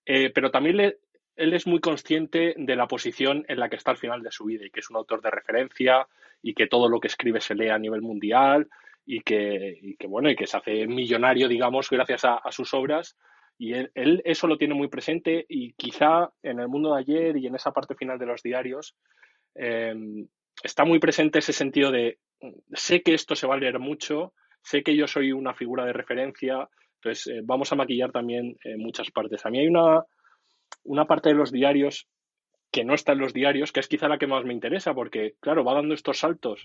[0.05, 3.97] eh, pero también él es muy consciente de la posición en la que está al
[3.97, 6.07] final de su vida y que es un autor de referencia
[6.41, 8.69] y que todo lo que escribe se lee a nivel mundial
[9.05, 13.17] y que, bueno, y que se hace millonario, digamos, gracias a sus obras
[13.57, 17.47] y él, eso lo tiene muy presente y quizá en el mundo de ayer y
[17.47, 18.95] en esa parte final de los diarios
[19.55, 20.27] em,
[20.63, 22.19] está muy presente ese sentido de
[22.73, 25.93] sé que esto se va a leer mucho, sé que yo soy una figura de
[25.93, 29.45] referencia, entonces eh, vamos a maquillar también eh, muchas partes.
[29.45, 30.03] A mí hay una,
[30.83, 32.07] una parte de los diarios
[32.71, 35.35] que no está en los diarios, que es quizá la que más me interesa, porque
[35.39, 36.63] claro, va dando estos saltos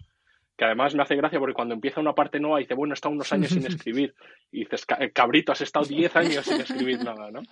[0.59, 3.33] que además me hace gracia porque cuando empieza una parte nueva dice, bueno, está unos
[3.33, 4.13] años sin escribir.
[4.51, 7.43] Y dices, eh, cabrito, has estado 10 años sin escribir nada, ¿no?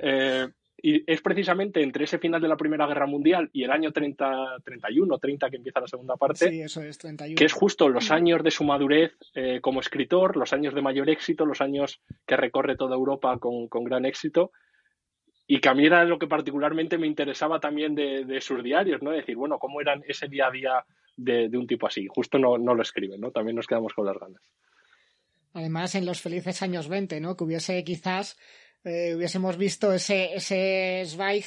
[0.00, 0.48] Eh,
[0.80, 4.60] y es precisamente entre ese final de la Primera Guerra Mundial y el año 30,
[4.64, 7.36] 31, 30 que empieza la segunda parte, sí, eso es, 31.
[7.36, 11.10] que es justo los años de su madurez eh, como escritor, los años de mayor
[11.10, 14.52] éxito, los años que recorre toda Europa con, con, gran éxito,
[15.48, 19.02] y que a mí era lo que particularmente me interesaba también de, de sus diarios,
[19.02, 19.10] ¿no?
[19.10, 20.84] decir, bueno, cómo eran ese día a día
[21.18, 22.06] de, un tipo así.
[22.08, 23.30] Justo no, no lo escriben, ¿no?
[23.30, 24.40] También nos quedamos con las ganas.
[25.52, 27.36] Además, en los felices años 20, ¿no?
[27.36, 28.38] Que hubiese quizás,
[28.84, 31.44] eh, hubiésemos visto ese, ese Zweig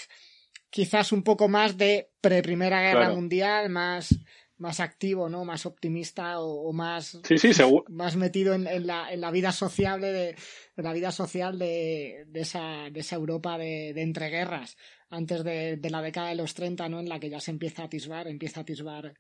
[0.70, 4.18] quizás un poco más de pre-primera guerra mundial, más,
[4.58, 5.44] más activo, ¿no?
[5.44, 7.52] Más optimista o, más, sí, sí,
[7.90, 10.36] más metido en, en, la, en la vida sociable de,
[10.78, 14.78] la vida social de, de, esa, de esa Europa de, de entreguerras
[15.10, 17.00] antes de, de, la década de los 30, ¿no?
[17.00, 19.14] En la que ya se empieza a atisbar, empieza a atisbar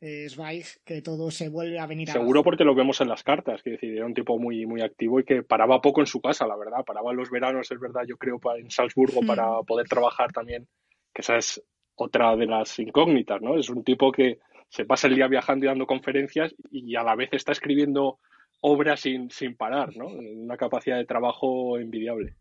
[0.00, 3.62] eh, Zweig, que todo se vuelve a venir Seguro porque lo vemos en las cartas,
[3.62, 6.46] que decir, era un tipo muy, muy activo y que paraba poco en su casa,
[6.46, 6.84] la verdad.
[6.84, 9.64] Paraba en los veranos, es verdad, yo creo, en Salzburgo para hmm.
[9.66, 10.68] poder trabajar también,
[11.12, 11.62] que esa es
[11.96, 13.58] otra de las incógnitas, ¿no?
[13.58, 14.38] Es un tipo que
[14.68, 18.18] se pasa el día viajando y dando conferencias y a la vez está escribiendo
[18.60, 20.06] obras sin, sin parar, ¿no?
[20.06, 22.34] Una capacidad de trabajo envidiable.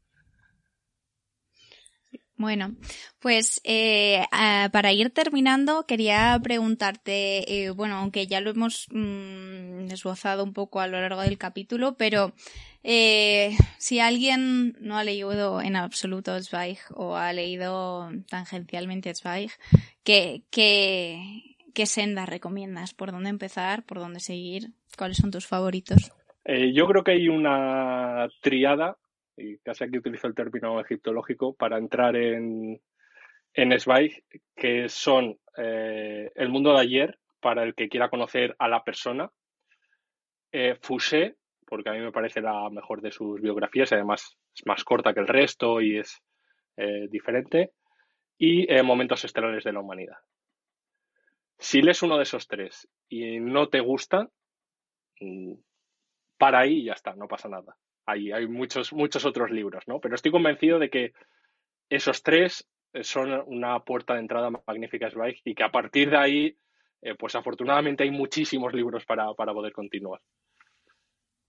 [2.38, 2.76] Bueno,
[3.20, 4.24] pues eh,
[4.72, 10.80] para ir terminando, quería preguntarte, eh, bueno, aunque ya lo hemos mm, esbozado un poco
[10.80, 12.34] a lo largo del capítulo, pero
[12.84, 19.50] eh, si alguien no ha leído en absoluto Zweig o ha leído tangencialmente Zweig,
[20.04, 22.94] ¿qué, qué, qué senda recomiendas?
[22.94, 23.84] ¿Por dónde empezar?
[23.84, 24.74] ¿Por dónde seguir?
[24.96, 26.12] ¿Cuáles son tus favoritos?
[26.74, 28.96] yo creo que hay una triada
[29.38, 32.82] y casi aquí utilizo el término egiptológico, para entrar en,
[33.54, 34.24] en Zweig,
[34.56, 39.32] que son eh, el mundo de ayer, para el que quiera conocer a la persona,
[40.52, 41.36] eh, Fouché,
[41.68, 45.20] porque a mí me parece la mejor de sus biografías, además es más corta que
[45.20, 46.24] el resto y es
[46.76, 47.74] eh, diferente,
[48.38, 50.18] y eh, Momentos Estelares de la Humanidad.
[51.60, 54.30] Si lees uno de esos tres y no te gusta,
[55.20, 55.54] mm,
[56.38, 57.76] para ahí ya está, no pasa nada
[58.08, 59.99] hay, hay muchos, muchos otros libros, ¿no?
[59.99, 61.14] Pero estoy convencido de que
[61.89, 66.18] esos tres eh, son una puerta de entrada magnífica Zweig y que a partir de
[66.18, 66.58] ahí,
[67.01, 70.22] eh, pues afortunadamente hay muchísimos libros para, para poder continuar.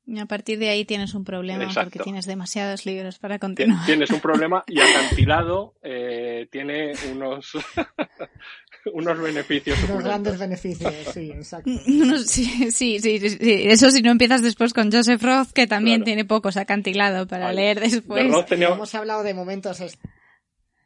[0.05, 3.85] Y a partir de ahí tienes un problema porque tienes demasiados libros para continuar.
[3.85, 7.53] Tienes un problema y acantilado eh, tiene unos,
[8.93, 9.79] unos beneficios.
[9.85, 11.71] Unos grandes beneficios, sí, exacto.
[12.27, 16.57] sí, sí, sí, Eso si no empiezas después con Joseph Roth, que también tiene pocos
[16.57, 18.25] acantilado para leer después.
[18.51, 19.81] Hemos hablado de momentos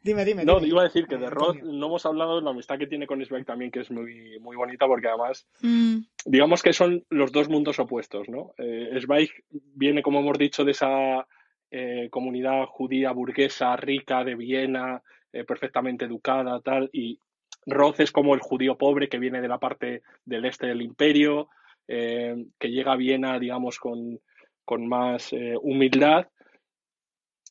[0.03, 0.43] Dime, dime.
[0.43, 3.07] No, iba a decir que de Roth no hemos hablado de la amistad que tiene
[3.07, 5.99] con Sveig también, que es muy, muy bonita, porque además, mm.
[6.25, 8.53] digamos que son los dos mundos opuestos, ¿no?
[8.57, 11.25] Eh, Zweig viene, como hemos dicho, de esa
[11.71, 17.17] eh, comunidad judía burguesa, rica, de Viena, eh, perfectamente educada, tal, y
[17.65, 21.49] Roth es como el judío pobre que viene de la parte del este del imperio,
[21.87, 24.19] eh, que llega a Viena, digamos, con,
[24.65, 26.27] con más humildad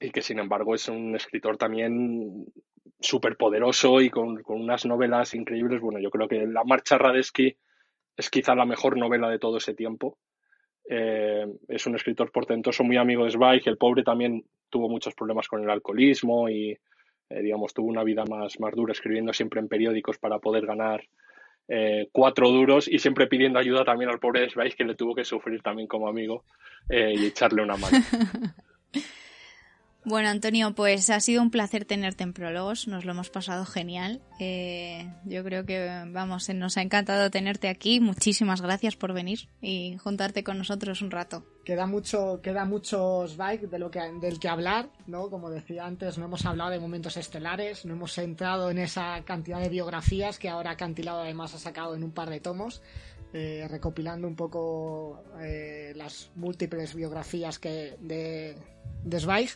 [0.01, 2.47] y que sin embargo es un escritor también
[3.01, 5.81] súper poderoso y con, unas novelas increíbles.
[5.81, 7.57] Bueno, yo creo que La Marcha Radesky
[8.17, 10.19] es quizá la mejor novela de todo ese tiempo.
[10.89, 13.63] Eh, es un escritor portentoso, muy amigo de Zweig.
[13.67, 16.77] El pobre también tuvo muchos problemas con el alcoholismo y,
[17.33, 21.05] eh, digamos, tuvo una vida más, más dura, escribiendo siempre en periódicos para poder ganar
[21.69, 25.25] eh, cuatro duros y siempre pidiendo ayuda también al pobre Zweig, que le tuvo que
[25.25, 26.45] sufrir también como amigo
[26.91, 27.99] y echarle una mano.
[30.05, 34.21] Bueno, Antonio, pues ha sido un placer tenerte en Prólogos, nos lo hemos pasado genial.
[34.41, 38.01] Eh, yo creo que, vamos, nos ha encantado tenerte aquí.
[38.01, 41.45] Muchísimas gracias por venir y juntarte con nosotros un rato.
[41.65, 45.31] Queda mucho, queda mucho Zweig de lo que, del que hablar, ¿no?
[45.31, 49.61] Como decía antes, no hemos hablado de momentos estelares, no hemos entrado en esa cantidad
[49.61, 52.83] de biografías que ahora Cantilado además ha sacado en un par de tomos.
[53.35, 58.55] Eh, recopilando un poco eh, las múltiples biografías que de,
[59.05, 59.51] de Zweig.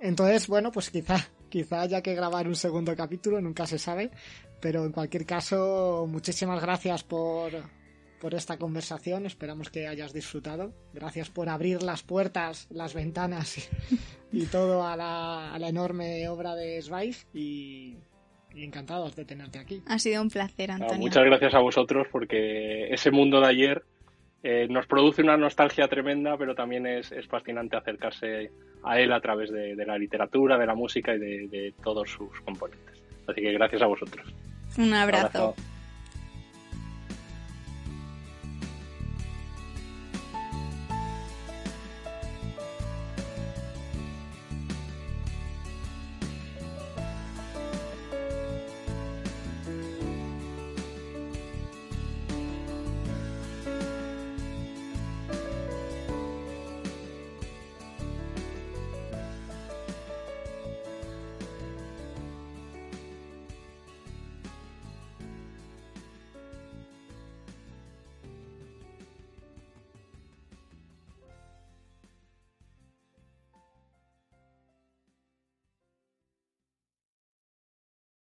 [0.00, 1.16] Entonces, bueno, pues quizá,
[1.48, 4.12] quizá haya que grabar un segundo capítulo, nunca se sabe.
[4.60, 7.52] Pero en cualquier caso, muchísimas gracias por,
[8.20, 9.26] por esta conversación.
[9.26, 10.72] Esperamos que hayas disfrutado.
[10.92, 13.68] Gracias por abrir las puertas, las ventanas
[14.32, 17.16] y, todo a la, a la, enorme obra de Zweig.
[17.34, 17.98] Y,
[18.56, 19.82] encantados de tenerte aquí.
[19.86, 20.98] Ha sido un placer, Antonio.
[20.98, 23.82] muchas gracias a vosotros porque ese mundo de ayer
[24.42, 28.50] eh, nos produce una nostalgia tremenda, pero también es, es fascinante acercarse
[28.82, 32.40] a él a través de, la literatura, de la música y de, de, todos sus
[32.40, 33.00] componentes.
[33.28, 34.26] Así que gracias a vosotros.
[34.76, 35.54] Un abrazo.